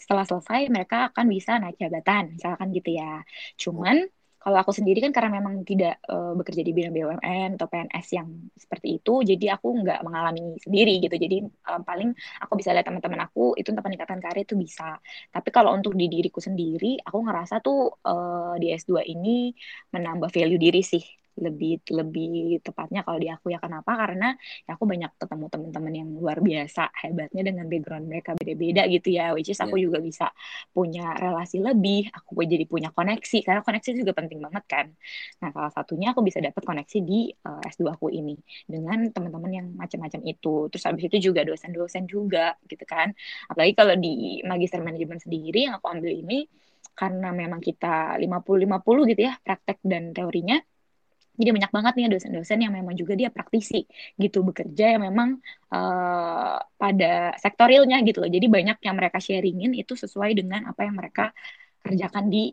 setelah 0.00 0.24
selesai 0.24 0.72
mereka 0.72 1.12
akan 1.12 1.24
bisa 1.28 1.60
naik 1.60 1.76
jabatan 1.76 2.34
misalkan 2.34 2.72
gitu 2.72 2.96
ya. 2.96 3.22
Cuman 3.60 4.08
kalau 4.48 4.64
aku 4.64 4.72
sendiri 4.72 5.04
kan 5.04 5.12
karena 5.12 5.44
memang 5.44 5.60
tidak 5.60 6.00
uh, 6.08 6.32
bekerja 6.32 6.64
di 6.64 6.72
bidang 6.72 6.96
BUMN 6.96 7.60
atau 7.60 7.68
PNS 7.68 8.06
yang 8.16 8.28
seperti 8.56 8.96
itu, 8.96 9.20
jadi 9.20 9.60
aku 9.60 9.68
nggak 9.84 10.00
mengalami 10.00 10.56
sendiri 10.64 11.04
gitu. 11.04 11.12
Jadi 11.20 11.44
um, 11.44 11.84
paling 11.84 12.16
aku 12.40 12.56
bisa 12.56 12.72
lihat 12.72 12.88
teman-teman 12.88 13.28
aku 13.28 13.52
itu 13.60 13.68
untuk 13.68 13.84
peningkatan 13.84 14.24
karir 14.24 14.48
itu 14.48 14.56
bisa. 14.56 14.96
Tapi 15.28 15.52
kalau 15.52 15.76
untuk 15.76 15.92
di 15.92 16.08
diriku 16.08 16.40
sendiri, 16.40 16.96
aku 17.04 17.28
ngerasa 17.28 17.60
tuh 17.60 17.92
uh, 18.08 18.56
di 18.56 18.72
S2 18.72 19.04
ini 19.04 19.52
menambah 19.92 20.32
value 20.32 20.56
diri 20.56 20.80
sih 20.80 21.04
lebih 21.38 21.82
lebih 21.94 22.60
tepatnya 22.60 23.06
kalau 23.06 23.18
di 23.18 23.28
aku 23.30 23.54
ya 23.54 23.58
kenapa? 23.62 23.94
Karena 23.94 24.34
ya 24.66 24.74
aku 24.74 24.84
banyak 24.84 25.10
ketemu 25.16 25.46
teman-teman 25.50 25.92
yang 25.94 26.08
luar 26.14 26.38
biasa 26.42 26.90
hebatnya 27.06 27.42
dengan 27.48 27.66
background 27.70 28.06
mereka 28.10 28.34
beda-beda 28.36 28.84
gitu 28.90 29.08
ya 29.14 29.32
which 29.34 29.50
is 29.50 29.58
aku 29.62 29.78
yeah. 29.78 29.84
juga 29.90 29.98
bisa 30.02 30.26
punya 30.74 31.14
relasi 31.16 31.62
lebih 31.62 32.10
aku 32.14 32.42
jadi 32.44 32.64
punya 32.66 32.90
koneksi 32.94 33.38
karena 33.44 33.60
koneksi 33.62 33.88
juga 33.98 34.12
penting 34.16 34.38
banget 34.42 34.64
kan. 34.66 34.86
Nah 35.42 35.48
salah 35.54 35.72
satunya 35.72 36.12
aku 36.12 36.20
bisa 36.26 36.38
dapat 36.42 36.62
koneksi 36.62 36.98
di 37.02 37.30
uh, 37.46 37.62
eh, 37.62 37.70
S2 37.72 37.82
aku 37.94 38.10
ini 38.12 38.34
dengan 38.66 39.08
teman-teman 39.10 39.50
yang 39.52 39.66
macam-macam 39.74 40.20
itu. 40.26 40.68
Terus 40.72 40.84
habis 40.86 41.02
itu 41.08 41.30
juga 41.30 41.42
dosen-dosen 41.46 42.04
juga 42.10 42.54
gitu 42.66 42.84
kan. 42.84 43.12
Apalagi 43.50 43.72
kalau 43.78 43.94
di 43.98 44.42
magister 44.44 44.80
manajemen 44.82 45.18
sendiri 45.22 45.68
yang 45.68 45.78
aku 45.78 45.86
ambil 45.90 46.12
ini 46.12 46.48
karena 46.98 47.30
memang 47.30 47.62
kita 47.62 48.18
50-50 48.18 49.10
gitu 49.14 49.20
ya 49.22 49.38
praktek 49.38 49.78
dan 49.86 50.10
teorinya 50.10 50.58
jadi 51.38 51.50
banyak 51.54 51.70
banget 51.70 51.92
nih 51.94 52.04
dosen-dosen 52.10 52.58
yang 52.58 52.74
memang 52.74 52.98
juga 52.98 53.14
dia 53.14 53.30
praktisi 53.30 53.86
gitu 54.18 54.42
bekerja 54.42 54.98
yang 54.98 55.02
memang 55.06 55.38
uh, 55.70 56.58
pada 56.74 57.38
sektorilnya 57.38 58.02
gitu 58.02 58.18
loh. 58.26 58.30
Jadi 58.30 58.46
banyak 58.50 58.78
yang 58.82 58.94
mereka 58.98 59.18
sharingin 59.22 59.72
itu 59.78 59.94
sesuai 59.94 60.34
dengan 60.34 60.66
apa 60.70 60.82
yang 60.82 60.98
mereka 60.98 61.30
kerjakan 61.86 62.26
di 62.26 62.50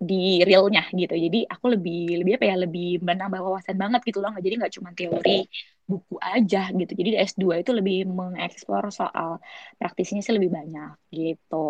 di 0.00 0.40
realnya 0.48 0.88
gitu. 0.96 1.12
Jadi 1.12 1.44
aku 1.44 1.76
lebih 1.76 2.24
lebih 2.24 2.32
apa 2.40 2.44
ya 2.48 2.56
lebih 2.56 3.04
menambah 3.04 3.40
wawasan 3.44 3.76
banget 3.76 4.00
gitu 4.08 4.24
loh. 4.24 4.32
Jadi 4.32 4.54
nggak 4.56 4.72
cuma 4.80 4.90
teori 4.96 5.44
buku 5.84 6.16
aja 6.24 6.72
gitu. 6.72 6.92
Jadi 6.96 7.08
di 7.14 7.18
S2 7.20 7.60
itu 7.60 7.70
lebih 7.76 8.08
mengeksplor 8.08 8.88
soal 8.88 9.44
praktisinya 9.76 10.24
sih 10.24 10.32
lebih 10.32 10.48
banyak 10.48 10.96
gitu. 11.12 11.66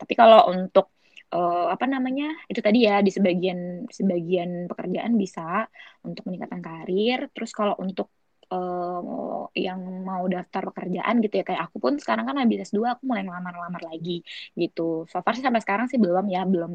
Tapi 0.00 0.12
kalau 0.16 0.48
untuk 0.48 0.96
uh, 1.32 1.72
apa 1.74 1.84
namanya 1.94 2.24
itu 2.50 2.60
tadi 2.66 2.78
ya 2.88 3.00
di 3.06 3.10
sebagian 3.16 3.58
sebagian 3.98 4.50
pekerjaan 4.70 5.12
bisa 5.22 5.40
untuk 6.06 6.22
meningkatkan 6.28 6.62
karir. 6.68 7.18
Terus 7.34 7.50
kalau 7.58 7.74
untuk 7.84 8.06
uh, 8.50 9.48
yang 9.54 9.80
mau 10.04 10.24
daftar 10.26 10.68
pekerjaan 10.72 11.22
gitu 11.24 11.34
ya. 11.40 11.44
Kayak 11.46 11.62
aku 11.70 11.76
pun 11.80 11.92
sekarang 11.96 12.24
kan 12.28 12.36
habis 12.40 12.68
S2 12.70 12.98
aku 12.98 13.02
mulai 13.08 13.22
ngelamar-lamar 13.24 13.82
lagi 13.86 14.20
gitu. 14.58 15.06
So 15.08 15.20
far 15.24 15.32
sih 15.38 15.44
sampai 15.44 15.62
sekarang 15.62 15.86
sih 15.86 15.96
belum 16.00 16.26
ya 16.28 16.42
belum 16.44 16.72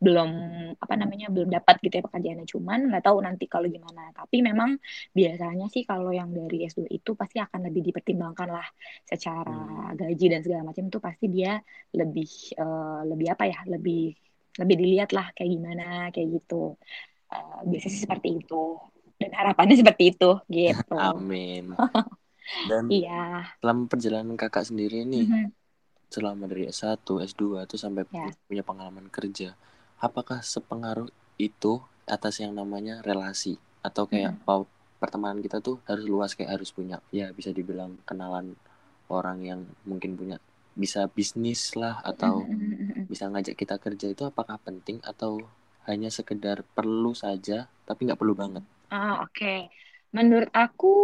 belum 0.00 0.30
apa 0.78 0.94
namanya 0.96 1.28
belum 1.34 1.48
dapat 1.50 1.82
gitu 1.84 1.94
ya 2.00 2.04
pekerjaannya. 2.06 2.46
Cuman 2.48 2.78
nggak 2.92 3.04
tahu 3.04 3.18
nanti 3.24 3.44
kalau 3.50 3.66
gimana. 3.66 4.14
Tapi 4.14 4.36
memang 4.40 4.78
biasanya 5.12 5.66
sih 5.68 5.82
kalau 5.84 6.10
yang 6.14 6.30
dari 6.32 6.64
S2 6.68 6.86
itu 6.88 7.10
pasti 7.18 7.42
akan 7.42 7.60
lebih 7.68 7.92
dipertimbangkan 7.92 8.48
lah 8.48 8.66
secara 9.04 9.92
hmm. 9.92 9.98
gaji 9.98 10.26
dan 10.32 10.40
segala 10.44 10.62
macam 10.70 10.84
itu 10.86 10.98
pasti 11.02 11.26
dia 11.28 11.58
lebih 11.96 12.28
uh, 12.56 13.02
lebih 13.04 13.26
apa 13.34 13.44
ya 13.50 13.58
lebih 13.66 14.14
lebih 14.58 14.76
dilihat 14.76 15.10
lah 15.14 15.30
kayak 15.34 15.50
gimana 15.56 16.10
kayak 16.14 16.28
gitu. 16.40 16.74
Uh, 17.30 17.62
biasanya 17.62 17.92
sih 17.94 18.02
seperti 18.02 18.28
itu 18.42 18.74
dan 19.20 19.30
harapannya 19.36 19.76
seperti 19.76 20.16
itu 20.16 20.30
gitu. 20.48 20.96
Amin. 21.12 21.76
Dan 22.66 22.90
iya. 22.90 23.46
selama 23.62 23.86
perjalanan 23.86 24.34
kakak 24.34 24.66
sendiri 24.66 25.06
nih, 25.06 25.22
mm 25.22 25.30
-hmm. 25.30 25.46
selama 26.10 26.50
dari 26.50 26.66
S1, 26.66 26.98
S2 27.06 27.62
tuh 27.70 27.78
sampai 27.78 28.02
yeah. 28.10 28.34
punya 28.50 28.66
pengalaman 28.66 29.06
kerja, 29.06 29.54
apakah 30.02 30.42
sepengaruh 30.42 31.06
itu 31.38 31.78
atas 32.10 32.42
yang 32.42 32.50
namanya 32.50 33.06
relasi 33.06 33.54
atau 33.86 34.10
kayak 34.10 34.34
mm 34.34 34.42
-hmm. 34.42 34.66
pertemanan 34.98 35.38
kita 35.38 35.62
tuh 35.62 35.78
harus 35.86 36.02
luas 36.10 36.34
kayak 36.34 36.58
harus 36.58 36.74
punya 36.74 36.98
ya 37.14 37.30
bisa 37.30 37.54
dibilang 37.54 38.02
kenalan 38.02 38.58
orang 39.06 39.38
yang 39.46 39.60
mungkin 39.86 40.18
punya 40.18 40.42
bisa 40.74 41.06
bisnis 41.06 41.78
lah 41.78 42.02
atau 42.02 42.44
mm 42.44 42.50
-hmm. 42.50 43.02
bisa 43.06 43.30
ngajak 43.30 43.54
kita 43.54 43.78
kerja 43.78 44.10
itu 44.10 44.26
apakah 44.26 44.58
penting 44.58 44.98
atau 45.06 45.38
hanya 45.86 46.10
sekedar 46.10 46.66
perlu 46.76 47.14
saja 47.14 47.70
tapi 47.86 48.10
nggak 48.10 48.20
perlu 48.20 48.34
banget 48.34 48.66
Ah, 48.90 49.22
oke. 49.22 49.70
Menurut 50.10 50.50
aku 50.50 50.94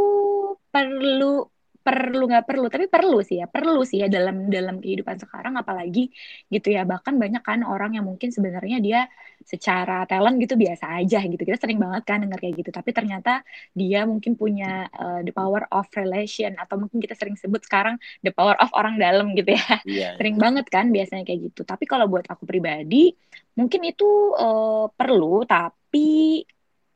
perlu 0.74 1.46
perlu 1.86 2.26
nggak 2.26 2.46
perlu 2.50 2.66
tapi 2.66 2.90
perlu 2.90 3.22
sih 3.22 3.38
ya 3.38 3.46
perlu 3.46 3.86
sih 3.86 4.02
ya 4.02 4.10
dalam 4.10 4.50
dalam 4.50 4.82
kehidupan 4.82 5.22
sekarang 5.22 5.54
apalagi 5.54 6.10
gitu 6.50 6.74
ya 6.74 6.82
bahkan 6.82 7.14
banyak 7.14 7.46
kan 7.46 7.62
orang 7.62 7.94
yang 7.94 8.02
mungkin 8.02 8.34
sebenarnya 8.34 8.82
dia 8.82 9.00
secara 9.46 10.02
talent 10.10 10.42
gitu 10.42 10.58
biasa 10.58 10.98
aja 10.98 11.22
gitu 11.22 11.38
kita 11.46 11.54
sering 11.62 11.78
banget 11.78 12.02
kan 12.02 12.26
dengar 12.26 12.42
kayak 12.42 12.58
gitu 12.58 12.74
tapi 12.74 12.90
ternyata 12.90 13.46
dia 13.70 14.02
mungkin 14.02 14.34
punya 14.34 14.90
uh, 14.98 15.22
the 15.22 15.30
power 15.30 15.62
of 15.70 15.86
relation 15.94 16.58
atau 16.58 16.74
mungkin 16.74 16.98
kita 16.98 17.14
sering 17.14 17.38
sebut 17.38 17.62
sekarang 17.62 17.94
the 18.26 18.34
power 18.34 18.58
of 18.58 18.66
orang 18.74 18.98
dalam 18.98 19.30
gitu 19.38 19.54
ya 19.54 19.78
yeah, 19.86 20.18
sering 20.18 20.34
yeah. 20.34 20.42
banget 20.42 20.66
kan 20.66 20.90
biasanya 20.90 21.22
kayak 21.22 21.54
gitu 21.54 21.62
tapi 21.62 21.86
kalau 21.86 22.10
buat 22.10 22.26
aku 22.26 22.50
pribadi 22.50 23.14
mungkin 23.54 23.86
itu 23.86 24.34
uh, 24.34 24.90
perlu 24.90 25.46
tapi 25.46 26.42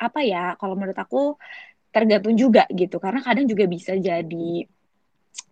apa 0.00 0.21
ya 0.25 0.57
kalau 0.61 0.75
menurut 0.78 0.97
aku 0.97 1.37
tergantung 1.95 2.35
juga 2.38 2.64
gitu. 2.73 2.97
Karena 3.04 3.21
kadang 3.21 3.47
juga 3.50 3.64
bisa 3.69 3.92
jadi 3.99 4.64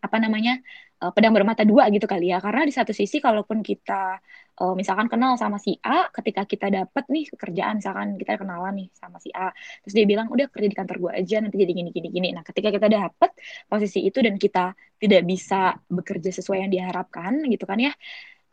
apa 0.03 0.17
namanya 0.19 0.59
uh, 1.03 1.11
pedang 1.15 1.35
bermata 1.35 1.63
dua 1.67 1.91
gitu 1.95 2.07
kali 2.09 2.33
ya. 2.33 2.39
Karena 2.41 2.65
di 2.65 2.73
satu 2.75 2.93
sisi 2.97 3.19
kalaupun 3.21 3.61
kita 3.61 4.19
uh, 4.63 4.75
misalkan 4.75 5.07
kenal 5.13 5.35
sama 5.39 5.59
si 5.63 5.79
A 5.83 6.11
ketika 6.11 6.43
kita 6.47 6.67
dapat 6.71 7.05
nih 7.11 7.25
pekerjaan 7.35 7.79
misalkan 7.79 8.19
kita 8.19 8.39
kenalan 8.41 8.75
nih 8.75 8.89
sama 8.95 9.19
si 9.23 9.31
A 9.35 9.51
terus 9.83 9.95
dia 9.95 10.07
bilang 10.07 10.27
udah 10.31 10.47
kerja 10.51 10.69
di 10.71 10.77
kantor 10.79 10.97
gue 11.09 11.13
aja 11.23 11.37
nanti 11.43 11.57
jadi 11.59 11.73
gini 11.75 11.91
gini 11.95 12.09
gini. 12.11 12.29
Nah 12.35 12.43
ketika 12.47 12.69
kita 12.75 12.87
dapat 12.91 13.31
posisi 13.71 14.03
itu 14.07 14.19
dan 14.23 14.35
kita 14.41 14.75
tidak 14.99 15.23
bisa 15.27 15.79
bekerja 15.87 16.31
sesuai 16.35 16.67
yang 16.67 16.73
diharapkan 16.75 17.33
gitu 17.47 17.65
kan 17.69 17.79
ya 17.79 17.93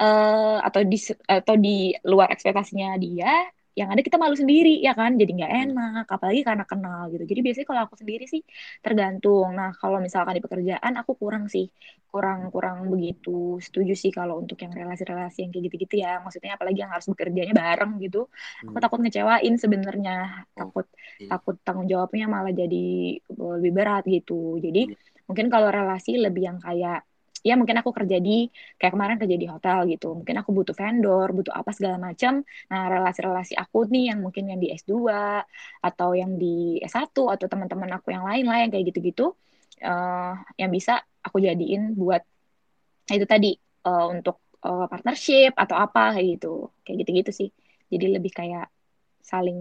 uh, 0.02 0.60
atau 0.62 0.82
di 0.86 0.98
atau 1.26 1.56
di 1.58 1.96
luar 2.06 2.30
ekspektasinya 2.34 2.98
dia 3.00 3.50
yang 3.76 3.92
ada 3.92 4.00
kita 4.00 4.16
malu 4.16 4.40
sendiri 4.40 4.80
ya 4.80 4.96
kan 4.96 5.20
jadi 5.20 5.32
nggak 5.36 5.52
hmm. 5.52 5.64
enak 5.68 6.06
apalagi 6.08 6.42
karena 6.48 6.64
kenal 6.64 7.12
gitu 7.12 7.28
jadi 7.28 7.40
biasanya 7.44 7.68
kalau 7.68 7.82
aku 7.84 7.96
sendiri 8.00 8.24
sih 8.24 8.42
tergantung 8.80 9.52
nah 9.52 9.76
kalau 9.76 10.00
misalkan 10.00 10.40
di 10.40 10.44
pekerjaan 10.44 10.94
aku 10.96 11.20
kurang 11.20 11.52
sih 11.52 11.68
kurang 12.08 12.48
kurang 12.56 12.88
begitu 12.88 13.60
setuju 13.60 13.92
sih 13.92 14.16
kalau 14.16 14.40
untuk 14.40 14.56
yang 14.64 14.72
relasi-relasi 14.72 15.44
yang 15.44 15.52
kayak 15.52 15.64
gitu-gitu 15.68 15.96
ya 16.00 16.24
maksudnya 16.24 16.56
apalagi 16.56 16.80
yang 16.80 16.92
harus 16.96 17.12
bekerjanya 17.12 17.52
bareng 17.52 18.00
gitu 18.00 18.32
hmm. 18.32 18.72
aku 18.72 18.78
takut 18.80 19.00
ngecewain 19.04 19.54
sebenarnya 19.60 20.48
oh, 20.56 20.56
takut 20.56 20.88
iya. 21.20 21.36
takut 21.36 21.56
tanggung 21.68 21.92
jawabnya 21.92 22.32
malah 22.32 22.56
jadi 22.56 23.20
lebih 23.28 23.72
berat 23.76 24.08
gitu 24.08 24.56
jadi 24.64 24.88
hmm. 24.88 25.28
mungkin 25.28 25.52
kalau 25.52 25.68
relasi 25.68 26.16
lebih 26.16 26.48
yang 26.48 26.60
kayak 26.64 27.04
ya 27.46 27.54
mungkin 27.60 27.78
aku 27.82 27.94
kerja 27.94 28.18
di 28.18 28.50
kayak 28.82 28.94
kemarin 28.98 29.18
kerja 29.22 29.38
di 29.38 29.48
hotel 29.54 29.78
gitu. 29.94 30.18
Mungkin 30.18 30.36
aku 30.42 30.50
butuh 30.58 30.74
vendor 30.74 31.28
butuh 31.38 31.54
apa 31.54 31.70
segala 31.78 31.98
macam 32.02 32.42
nah 32.72 32.90
relasi-relasi 32.90 33.54
aku 33.54 33.86
nih 33.94 34.04
yang 34.10 34.20
mungkin 34.26 34.50
yang 34.50 34.60
di 34.64 34.74
S2 34.74 34.94
atau 35.86 36.10
yang 36.18 36.32
di 36.42 36.82
S1 36.82 37.14
atau 37.14 37.46
teman-teman 37.46 37.90
aku 37.98 38.10
yang 38.16 38.26
lain 38.26 38.46
lah 38.50 38.58
yang 38.66 38.72
kayak 38.74 38.86
gitu-gitu 38.90 39.38
uh, 39.86 40.34
yang 40.58 40.72
bisa 40.74 41.04
aku 41.22 41.38
jadiin 41.38 41.94
buat 41.94 42.26
itu 43.06 43.26
tadi 43.30 43.54
uh, 43.86 44.10
untuk 44.10 44.42
uh, 44.66 44.90
partnership 44.90 45.54
atau 45.54 45.78
apa 45.78 46.18
kayak 46.18 46.28
gitu. 46.42 46.74
Kayak 46.82 46.98
gitu-gitu 47.06 47.32
sih. 47.46 47.50
Jadi 47.94 48.06
lebih 48.18 48.34
kayak 48.34 48.68
saling 49.26 49.60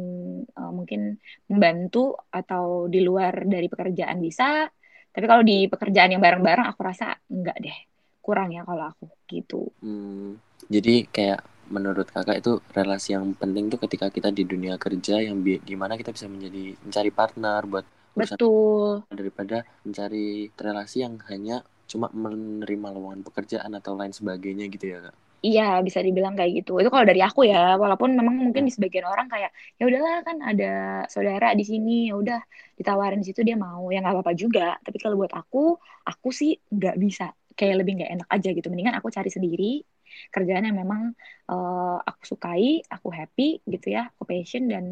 uh, 0.57 0.73
mungkin 0.73 1.17
membantu 1.49 2.17
atau 2.29 2.89
di 2.89 3.01
luar 3.01 3.49
dari 3.49 3.69
pekerjaan 3.69 4.21
bisa 4.21 4.69
tapi 5.15 5.25
kalau 5.31 5.47
di 5.47 5.71
pekerjaan 5.71 6.11
yang 6.11 6.23
bareng-bareng 6.23 6.67
aku 6.67 6.81
rasa 6.83 7.15
enggak 7.31 7.57
deh. 7.63 7.77
Kurang 8.19 8.51
ya 8.51 8.67
kalau 8.67 8.91
aku 8.91 9.07
gitu. 9.31 9.71
Hmm, 9.79 10.43
jadi 10.67 11.07
kayak 11.07 11.41
menurut 11.71 12.09
kakak 12.13 12.45
itu 12.45 12.61
relasi 12.77 13.17
yang 13.17 13.33
penting 13.33 13.73
tuh 13.73 13.81
ketika 13.81 14.13
kita 14.13 14.29
di 14.29 14.45
dunia 14.45 14.77
kerja 14.77 15.23
yang 15.23 15.41
gimana 15.41 15.97
kita 15.97 16.13
bisa 16.13 16.29
menjadi 16.29 16.77
mencari 16.77 17.11
partner 17.15 17.61
buat 17.65 17.87
betul 18.15 19.03
daripada 19.09 19.65
mencari 19.83 20.53
relasi 20.55 21.03
yang 21.03 21.17
hanya 21.33 21.65
cuma 21.89 22.13
menerima 22.13 22.89
lowongan 22.95 23.25
pekerjaan 23.27 23.73
atau 23.77 23.97
lain 23.97 24.13
sebagainya 24.13 24.69
gitu 24.71 24.93
ya 24.93 24.99
kak 25.09 25.17
Iya, 25.45 25.85
bisa 25.85 26.01
dibilang 26.01 26.33
kayak 26.33 26.65
gitu. 26.65 26.81
Itu 26.81 26.89
kalau 26.89 27.05
dari 27.05 27.21
aku 27.21 27.45
ya, 27.45 27.77
walaupun 27.77 28.17
memang 28.17 28.33
mungkin 28.49 28.65
di 28.65 28.73
sebagian 28.73 29.05
orang 29.05 29.29
kayak 29.29 29.53
ya 29.77 29.85
udahlah 29.85 30.25
kan 30.25 30.41
ada 30.41 30.73
saudara 31.13 31.53
di 31.53 31.65
sini, 31.69 32.09
ya 32.09 32.17
udah 32.17 32.41
ditawarin 32.81 33.21
di 33.21 33.29
situ 33.29 33.45
dia 33.45 33.53
mau, 33.53 33.93
ya 33.93 34.01
nggak 34.01 34.15
apa-apa 34.17 34.33
juga. 34.33 34.81
Tapi 34.81 34.97
kalau 34.97 35.21
buat 35.21 35.37
aku, 35.37 35.77
aku 36.09 36.29
sih 36.33 36.57
nggak 36.73 36.97
bisa, 36.97 37.37
kayak 37.53 37.85
lebih 37.85 38.01
nggak 38.01 38.11
enak 38.17 38.29
aja 38.33 38.49
gitu. 38.57 38.73
Mendingan 38.73 38.97
aku 38.97 39.13
cari 39.13 39.29
sendiri 39.29 39.85
kerjaan 40.33 40.65
yang 40.65 40.81
memang 40.81 41.13
uh, 41.53 42.01
aku 42.01 42.25
sukai, 42.25 42.81
aku 42.89 43.13
happy 43.13 43.61
gitu 43.69 43.93
ya, 43.93 44.09
aku 44.17 44.25
passion 44.25 44.65
dan 44.73 44.85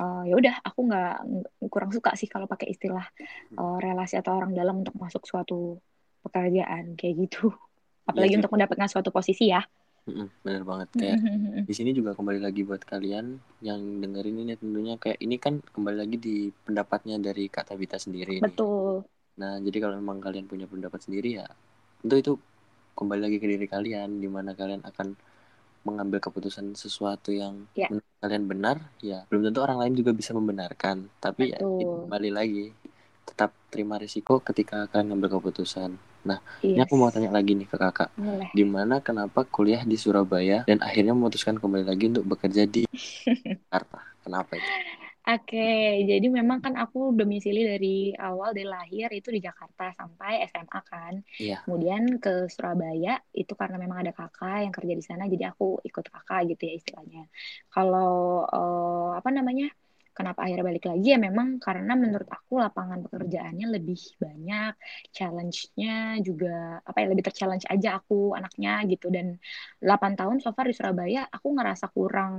uh, 0.00 0.24
ya 0.24 0.40
udah 0.40 0.54
aku 0.64 0.88
nggak 0.88 1.14
kurang 1.68 1.92
suka 1.92 2.16
sih 2.16 2.32
kalau 2.32 2.48
pakai 2.48 2.72
istilah 2.72 3.04
uh, 3.60 3.76
relasi 3.76 4.16
atau 4.16 4.40
orang 4.40 4.56
dalam 4.56 4.80
untuk 4.80 4.96
masuk 4.96 5.28
suatu 5.28 5.76
pekerjaan 6.24 6.96
kayak 6.96 7.28
gitu. 7.28 7.52
Apalagi 8.08 8.34
ya, 8.34 8.38
untuk 8.40 8.56
mendapatkan 8.56 8.88
suatu 8.88 9.12
posisi 9.12 9.52
ya. 9.52 9.60
Bener 10.44 10.62
banget 10.66 10.90
kayak 10.98 11.20
di 11.62 11.72
sini 11.78 11.90
juga 11.94 12.10
kembali 12.18 12.40
lagi 12.42 12.66
buat 12.66 12.82
kalian 12.82 13.38
yang 13.62 13.80
dengerin 14.02 14.36
ini 14.42 14.52
tentunya 14.58 14.94
kayak 14.98 15.18
ini 15.22 15.36
kan 15.38 15.62
kembali 15.62 15.96
lagi 16.02 16.16
di 16.18 16.36
pendapatnya 16.66 17.16
dari 17.22 17.46
Kak 17.46 17.70
Tabita 17.70 17.96
sendiri 18.02 18.42
Betul. 18.42 18.42
Nih. 18.42 18.58
Nah, 19.40 19.54
jadi 19.64 19.78
kalau 19.82 19.96
memang 20.02 20.18
kalian 20.20 20.46
punya 20.50 20.66
pendapat 20.68 21.00
sendiri 21.06 21.40
ya 21.40 21.48
tentu 22.02 22.14
itu 22.18 22.32
kembali 22.98 23.20
lagi 23.24 23.38
ke 23.42 23.46
diri 23.46 23.66
kalian 23.70 24.18
di 24.22 24.28
mana 24.28 24.52
kalian 24.58 24.82
akan 24.84 25.14
mengambil 25.86 26.18
keputusan 26.22 26.74
sesuatu 26.78 27.30
yang 27.34 27.66
ya. 27.74 27.88
kalian 28.22 28.46
benar 28.46 28.76
ya 29.02 29.26
belum 29.30 29.42
tentu 29.50 29.60
orang 29.66 29.78
lain 29.82 29.94
juga 29.98 30.12
bisa 30.14 30.30
membenarkan 30.34 31.10
tapi 31.18 31.54
ya, 31.54 31.60
Betul. 31.62 31.82
ya 31.82 31.86
kembali 31.90 32.30
lagi 32.30 32.64
tetap 33.24 33.50
terima 33.72 33.96
risiko 33.96 34.42
ketika 34.42 34.86
akan 34.90 35.12
ngambil 35.12 35.38
keputusan 35.40 35.96
Nah, 36.22 36.38
yes. 36.62 36.78
ini 36.78 36.80
aku 36.86 36.94
mau 36.94 37.10
tanya 37.10 37.34
lagi 37.34 37.58
nih 37.58 37.66
ke 37.66 37.74
kakak. 37.74 38.10
Gimana 38.54 39.02
kenapa 39.02 39.42
kuliah 39.42 39.82
di 39.82 39.98
Surabaya 39.98 40.62
dan 40.70 40.78
akhirnya 40.78 41.14
memutuskan 41.18 41.58
kembali 41.58 41.84
lagi 41.86 42.14
untuk 42.14 42.24
bekerja 42.26 42.62
di 42.66 42.86
Jakarta? 43.66 43.98
Kenapa 44.22 44.54
itu? 44.54 44.70
Oke, 45.22 46.02
jadi 46.02 46.26
memang 46.26 46.58
kan 46.58 46.74
aku 46.74 47.14
domisili 47.14 47.62
dari 47.62 48.10
awal 48.18 48.50
dari 48.58 48.66
lahir 48.66 49.06
itu 49.14 49.30
di 49.30 49.38
Jakarta 49.38 49.94
sampai 49.94 50.42
SMA 50.50 50.80
kan. 50.82 51.14
Iya. 51.38 51.62
Kemudian 51.62 52.18
ke 52.18 52.50
Surabaya 52.50 53.22
itu 53.30 53.54
karena 53.54 53.78
memang 53.78 54.02
ada 54.02 54.10
kakak 54.10 54.66
yang 54.66 54.74
kerja 54.74 54.94
di 54.98 55.04
sana, 55.06 55.30
jadi 55.30 55.54
aku 55.54 55.78
ikut 55.86 56.06
kakak 56.10 56.50
gitu 56.50 56.62
ya 56.66 56.74
istilahnya. 56.74 57.22
Kalau 57.70 58.42
uh, 58.50 59.14
apa 59.14 59.30
namanya? 59.30 59.70
Kenapa 60.16 60.38
akhirnya 60.44 60.64
balik 60.70 60.84
lagi? 60.90 61.06
Ya 61.14 61.18
memang 61.26 61.48
karena 61.64 61.92
menurut 62.02 62.28
aku 62.36 62.52
lapangan 62.64 62.98
pekerjaannya 63.04 63.66
lebih 63.76 63.98
banyak 64.22 64.72
challenge-nya 65.16 66.20
juga 66.26 66.48
apa 66.88 66.96
ya 67.02 67.06
lebih 67.12 67.24
terchallenge 67.28 67.66
aja 67.74 67.88
aku 67.98 68.14
anaknya 68.38 68.70
gitu. 68.92 69.06
Dan 69.16 69.26
8 69.84 70.12
tahun 70.18 70.36
so 70.44 70.50
far 70.56 70.64
di 70.70 70.74
Surabaya 70.78 71.20
aku 71.36 71.46
ngerasa 71.56 71.86
kurang 71.96 72.32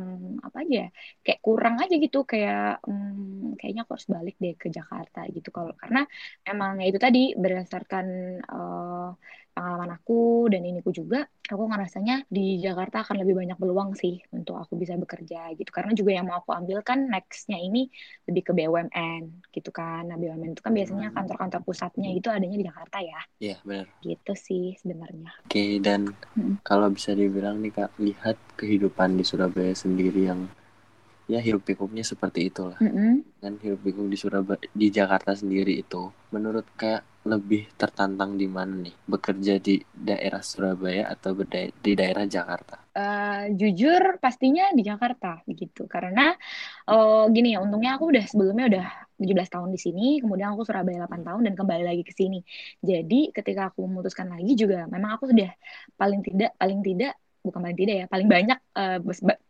apa 0.45 0.57
aja 0.63 0.73
ya 0.83 0.87
kayak 1.25 1.39
kurang 1.45 1.75
aja 1.83 1.95
gitu. 2.03 2.17
Kayak 2.31 2.81
hmm, 2.85 3.57
kayaknya 3.59 3.81
aku 3.85 3.91
harus 3.95 4.09
balik 4.15 4.35
deh 4.43 4.53
ke 4.61 4.67
Jakarta 4.77 5.19
gitu. 5.35 5.49
Kalau 5.55 5.73
karena 5.81 5.99
emang 6.49 6.71
ya 6.81 6.85
itu 6.91 6.99
tadi 7.05 7.19
berdasarkan 7.43 8.05
uh, 8.53 9.07
pengalaman 9.53 9.95
aku 9.95 10.49
dan 10.49 10.65
iniku 10.65 10.89
juga, 10.89 11.29
aku 11.45 11.63
ngerasanya 11.69 12.25
di 12.27 12.57
Jakarta 12.59 13.05
akan 13.05 13.21
lebih 13.21 13.37
banyak 13.37 13.57
peluang 13.61 13.93
sih 13.93 14.19
untuk 14.33 14.57
aku 14.57 14.75
bisa 14.75 14.97
bekerja 14.97 15.53
gitu. 15.53 15.69
Karena 15.69 15.93
juga 15.93 16.11
yang 16.17 16.25
mau 16.25 16.41
aku 16.41 16.51
ambil 16.51 16.81
kan 16.81 17.05
nextnya 17.07 17.61
ini 17.61 17.87
lebih 18.25 18.49
ke 18.49 18.51
BUMN 18.51 19.53
gitu 19.53 19.69
kan. 19.69 20.09
Nah 20.09 20.17
BUMN 20.17 20.57
itu 20.57 20.61
kan 20.65 20.73
biasanya 20.73 21.13
kantor-kantor 21.13 21.61
pusatnya 21.61 22.09
itu 22.11 22.27
adanya 22.33 22.57
di 22.57 22.65
Jakarta 22.65 22.97
ya. 22.99 23.21
Iya 23.39 23.57
benar. 23.63 23.85
Gitu 24.01 24.33
sih 24.33 24.65
sebenarnya. 24.81 25.31
Oke 25.45 25.77
dan 25.79 26.11
hmm. 26.35 26.65
kalau 26.65 26.89
bisa 26.89 27.13
dibilang 27.13 27.61
nih 27.61 27.71
kak, 27.71 27.91
lihat 28.01 28.35
kehidupan 28.57 29.15
di 29.15 29.23
Surabaya 29.23 29.77
sendiri 29.77 30.27
yang 30.27 30.49
ya 31.23 31.39
hirup 31.39 31.63
pikuknya 31.63 32.03
seperti 32.03 32.51
itulah 32.51 32.75
mm 32.83 32.91
-hmm. 32.91 33.13
kan 33.39 33.53
hirup 33.63 33.79
pikuk 33.79 34.11
di 34.11 34.17
Surabaya 34.19 34.59
di 34.75 34.87
Jakarta 34.91 35.31
sendiri 35.31 35.79
itu 35.79 36.11
menurut 36.35 36.67
kak 36.75 36.99
lebih 37.23 37.71
tertantang 37.79 38.35
di 38.35 38.47
mana 38.51 38.83
nih? 38.83 38.95
Bekerja 39.07 39.59
di 39.63 39.79
daerah 39.91 40.43
Surabaya 40.43 41.07
atau 41.07 41.33
di 41.79 41.91
daerah 41.95 42.27
Jakarta? 42.27 42.83
Uh, 42.93 43.49
jujur 43.55 44.19
pastinya 44.19 44.69
di 44.75 44.83
Jakarta 44.83 45.39
gitu. 45.47 45.87
Karena 45.87 46.35
uh, 46.91 47.25
gini 47.31 47.55
ya 47.55 47.63
untungnya 47.63 47.95
aku 47.95 48.11
udah 48.11 48.25
sebelumnya 48.27 48.65
udah 48.69 48.87
17 49.23 49.53
tahun 49.55 49.69
di 49.71 49.79
sini 49.79 50.05
kemudian 50.19 50.51
aku 50.51 50.67
Surabaya 50.67 51.07
8 51.07 51.23
tahun 51.23 51.41
dan 51.47 51.53
kembali 51.55 51.83
lagi 51.87 52.03
ke 52.03 52.11
sini. 52.11 52.43
Jadi 52.83 53.31
ketika 53.31 53.71
aku 53.71 53.87
memutuskan 53.87 54.27
lagi 54.27 54.53
juga 54.59 54.83
memang 54.91 55.15
aku 55.15 55.31
sudah 55.31 55.49
paling 55.95 56.19
tidak 56.21 56.51
paling 56.59 56.83
tidak 56.83 57.15
bukan 57.43 57.59
paling 57.59 57.77
tidak 57.77 57.95
ya 57.95 58.05
paling 58.07 58.27
banyak 58.31 58.59
uh, 58.79 58.97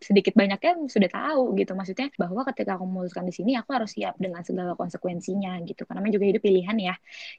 sedikit 0.01 0.33
banyaknya 0.33 0.73
sudah 0.89 1.09
tahu 1.09 1.53
gitu. 1.55 1.77
Maksudnya 1.77 2.09
bahwa 2.17 2.41
ketika 2.49 2.75
aku 2.75 2.85
memutuskan 2.89 3.23
di 3.29 3.33
sini 3.33 3.53
aku 3.55 3.69
harus 3.77 3.93
siap 3.93 4.17
dengan 4.17 4.41
segala 4.41 4.73
konsekuensinya 4.73 5.61
gitu. 5.63 5.85
Karena 5.85 6.09
juga 6.09 6.25
hidup 6.25 6.41
pilihan 6.41 6.77
ya 6.81 6.95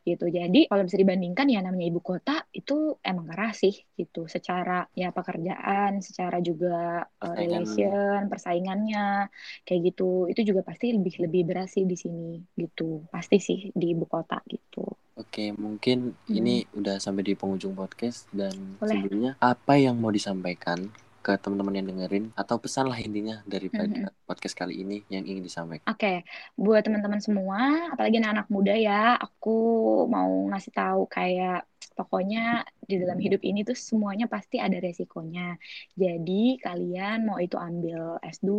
gitu. 0.06 0.30
Jadi 0.30 0.70
kalau 0.70 0.82
bisa 0.87 0.96
dibandingkan 0.96 1.46
ya 1.50 1.61
namanya 1.61 1.87
ibu 1.90 2.00
kota 2.00 2.46
itu 2.54 2.96
emang 3.02 3.26
keras 3.28 3.66
sih 3.66 3.75
gitu. 3.99 4.30
Secara 4.30 4.87
ya 4.94 5.11
pekerjaan 5.11 5.99
secara 6.00 6.38
juga 6.38 7.02
uh, 7.04 7.34
relation 7.34 8.30
persaingannya 8.30 9.28
kayak 9.66 9.80
gitu. 9.92 10.30
Itu 10.30 10.40
juga 10.46 10.62
pasti 10.62 10.94
lebih 10.94 11.18
lebih 11.26 11.42
berat 11.44 11.68
sih 11.68 11.84
di 11.84 11.99
sini 11.99 12.38
gitu. 12.54 13.04
Pasti 13.11 13.37
sih 13.42 13.58
di 13.75 13.92
ibu 13.92 14.06
kota 14.06 14.38
gitu 14.46 15.03
Oke, 15.14 15.54
mungkin 15.54 16.18
hmm. 16.26 16.35
ini 16.35 16.54
udah 16.75 16.99
sampai 16.99 17.23
di 17.23 17.38
penghujung 17.38 17.78
podcast 17.78 18.26
dan 18.35 18.50
Boleh. 18.83 18.90
sebelumnya 18.90 19.33
apa 19.38 19.78
yang 19.78 19.94
mau 19.94 20.11
disampaikan 20.11 20.90
ke 21.25 21.33
teman-teman 21.40 21.80
yang 21.80 21.88
dengerin 21.88 22.25
atau 22.37 22.61
pesan 22.61 22.85
lah 22.85 23.00
intinya 23.00 23.40
daripada 23.49 24.12
hmm. 24.12 24.28
podcast 24.28 24.52
kali 24.52 24.85
ini 24.85 25.00
yang 25.09 25.25
ingin 25.25 25.40
disampaikan. 25.40 25.88
Oke, 25.88 25.97
okay. 25.97 26.16
buat 26.59 26.85
teman-teman 26.85 27.23
semua, 27.23 27.88
apalagi 27.97 28.21
anak-anak 28.21 28.47
muda 28.52 28.75
ya, 28.76 29.16
aku 29.16 29.56
mau 30.04 30.28
ngasih 30.52 30.73
tahu 30.76 31.09
kayak 31.09 31.64
pokoknya 31.98 32.66
di 32.84 33.00
dalam 33.00 33.16
hidup 33.16 33.40
ini 33.46 33.64
tuh 33.64 33.78
semuanya 33.78 34.26
pasti 34.28 34.60
ada 34.60 34.76
resikonya. 34.82 35.56
Jadi 35.96 36.58
kalian 36.60 37.24
mau 37.26 37.38
itu 37.40 37.56
ambil 37.56 38.18
S2, 38.20 38.50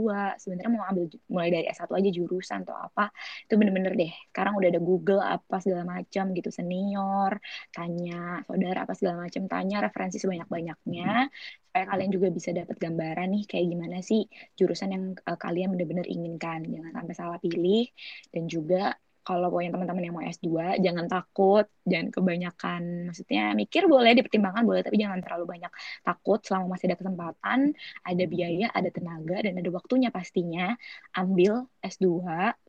sebenarnya 0.41 0.71
mau 0.71 0.83
ambil 0.89 1.05
mulai 1.29 1.49
dari 1.53 1.65
S1 1.69 1.91
aja 1.93 2.09
jurusan 2.09 2.59
atau 2.65 2.75
apa, 2.75 3.11
itu 3.45 3.53
bener-bener 3.59 3.93
deh. 3.93 4.11
Sekarang 4.31 4.53
udah 4.59 4.69
ada 4.71 4.81
Google 4.81 5.21
apa 5.21 5.55
segala 5.63 5.83
macam 5.85 6.31
gitu, 6.33 6.49
senior, 6.49 7.37
tanya 7.75 8.41
saudara 8.47 8.87
apa 8.87 8.93
segala 8.97 9.27
macam, 9.27 9.41
tanya 9.51 9.77
referensi 9.85 10.17
sebanyak-banyaknya 10.23 11.29
supaya 11.75 11.91
kalian 11.91 12.11
juga 12.15 12.27
bisa 12.31 12.49
dapat 12.55 12.79
gambaran 12.79 13.27
nih 13.35 13.43
kayak 13.51 13.65
gimana 13.67 13.99
sih 13.99 14.23
jurusan 14.55 14.95
yang 14.95 15.03
uh, 15.27 15.35
kalian 15.35 15.75
bener-bener 15.75 16.07
inginkan. 16.07 16.63
Jangan 16.63 16.91
sampai 16.95 17.15
salah 17.19 17.39
pilih 17.43 17.83
dan 18.31 18.47
juga 18.47 18.95
kalau 19.25 19.49
punya 19.49 19.73
teman-teman 19.73 20.03
yang 20.05 20.15
mau 20.15 20.23
S2 20.23 20.77
jangan 20.85 21.05
takut. 21.09 21.65
Jangan 21.89 22.07
kebanyakan 22.13 22.81
maksudnya 23.09 23.43
mikir 23.57 23.89
boleh 23.89 24.13
dipertimbangkan 24.13 24.63
boleh 24.69 24.81
tapi 24.85 25.01
jangan 25.01 25.19
terlalu 25.25 25.45
banyak 25.57 25.71
takut. 26.05 26.39
Selama 26.45 26.77
masih 26.77 26.85
ada 26.93 26.97
kesempatan 27.01 27.59
ada 28.05 28.23
biaya 28.29 28.69
ada 28.69 28.89
tenaga 28.93 29.37
dan 29.41 29.53
ada 29.57 29.69
waktunya 29.73 30.09
pastinya 30.13 30.77
ambil 31.17 31.65
S2 31.81 32.05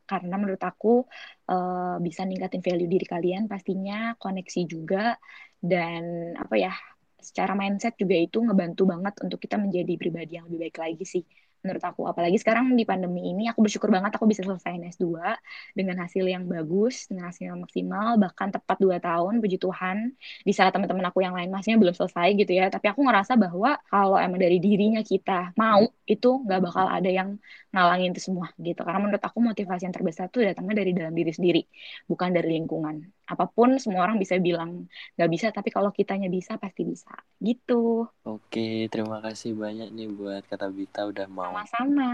karena 0.08 0.34
menurut 0.40 0.62
aku 0.64 1.04
uh, 1.52 1.96
bisa 2.00 2.24
ningkatin 2.24 2.64
value 2.64 2.88
diri 2.88 3.04
kalian 3.04 3.46
pastinya 3.52 4.16
koneksi 4.16 4.60
juga. 4.64 5.20
Dan 5.60 6.32
apa 6.40 6.54
ya 6.56 6.72
secara 7.20 7.52
mindset 7.58 7.98
juga 8.00 8.16
itu 8.16 8.38
ngebantu 8.38 8.86
banget 8.86 9.14
untuk 9.24 9.38
kita 9.42 9.58
menjadi 9.58 9.92
pribadi 9.98 10.38
yang 10.38 10.46
lebih 10.48 10.70
baik 10.70 10.78
lagi 10.78 11.04
sih 11.04 11.24
menurut 11.64 11.82
aku. 11.82 12.02
Apalagi 12.08 12.36
sekarang 12.40 12.72
di 12.74 12.84
pandemi 12.86 13.32
ini 13.32 13.48
aku 13.50 13.64
bersyukur 13.64 13.88
banget 13.92 14.14
aku 14.16 14.26
bisa 14.28 14.42
selesai 14.46 14.76
S2 14.96 15.36
dengan 15.72 16.02
hasil 16.04 16.24
yang 16.24 16.44
bagus 16.46 17.08
dengan 17.10 17.30
hasil 17.32 17.50
yang 17.52 17.58
maksimal 17.60 18.16
bahkan 18.20 18.48
tepat 18.52 18.76
dua 18.80 18.96
tahun 19.02 19.42
puji 19.42 19.58
Tuhan 19.60 20.14
di 20.46 20.52
saat 20.54 20.70
teman-teman 20.74 21.08
aku 21.10 21.24
yang 21.24 21.34
lain 21.34 21.50
masihnya 21.50 21.78
belum 21.82 21.94
selesai 21.96 22.28
gitu 22.38 22.52
ya. 22.52 22.68
Tapi 22.68 22.86
aku 22.92 23.00
ngerasa 23.06 23.34
bahwa 23.38 23.80
kalau 23.88 24.16
emang 24.20 24.40
dari 24.40 24.58
dirinya 24.62 25.00
kita 25.00 25.56
mau 25.58 25.84
itu 26.06 26.28
nggak 26.46 26.60
bakal 26.62 26.86
ada 26.86 27.10
yang 27.10 27.38
ngalangin 27.76 28.16
itu 28.16 28.32
semua 28.32 28.48
gitu. 28.56 28.80
Karena 28.80 29.04
menurut 29.04 29.20
aku 29.20 29.38
motivasi 29.44 29.84
yang 29.84 29.92
terbesar 29.92 30.32
tuh 30.32 30.48
datangnya 30.48 30.80
dari 30.80 30.96
dalam 30.96 31.12
diri 31.12 31.28
sendiri 31.28 31.62
bukan 32.08 32.32
dari 32.32 32.56
lingkungan. 32.56 33.04
Apa 33.28 33.44
pun 33.52 33.76
semua 33.76 34.08
orang 34.08 34.16
bisa 34.16 34.40
bilang 34.40 34.88
nggak 35.20 35.28
bisa 35.28 35.46
tapi 35.52 35.68
kalau 35.68 35.92
kitanya 35.92 36.32
bisa 36.32 36.56
pasti 36.56 36.88
bisa. 36.88 37.12
Gitu. 37.36 38.08
Oke 38.24 38.88
terima 38.88 39.20
kasih 39.20 39.52
banyak 39.52 39.92
nih 39.92 40.08
buat 40.08 40.48
kata 40.48 40.72
Bita 40.72 41.04
udah 41.04 41.28
mau 41.28 41.52
sama-sama. 41.52 42.10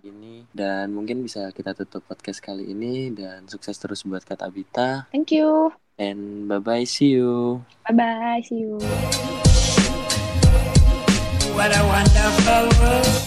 ini. 0.00 0.48
Dan 0.48 0.96
mungkin 0.96 1.20
bisa 1.20 1.52
kita 1.52 1.76
tutup 1.76 2.08
podcast 2.08 2.40
kali 2.40 2.72
ini. 2.72 3.12
Dan 3.12 3.44
sukses 3.44 3.76
terus 3.76 4.08
buat 4.08 4.24
kata 4.24 4.48
Bita 4.48 5.12
thank 5.12 5.28
you. 5.28 5.68
And 6.00 6.48
bye 6.48 6.56
bye 6.56 6.88
see 6.88 7.20
you. 7.20 7.60
Bye 7.84 7.92
bye 7.92 8.40
see 8.40 8.64
you. 8.64 8.80
What 11.52 11.68
a 11.68 11.84
wonderful 11.84 12.64
world 12.80 13.21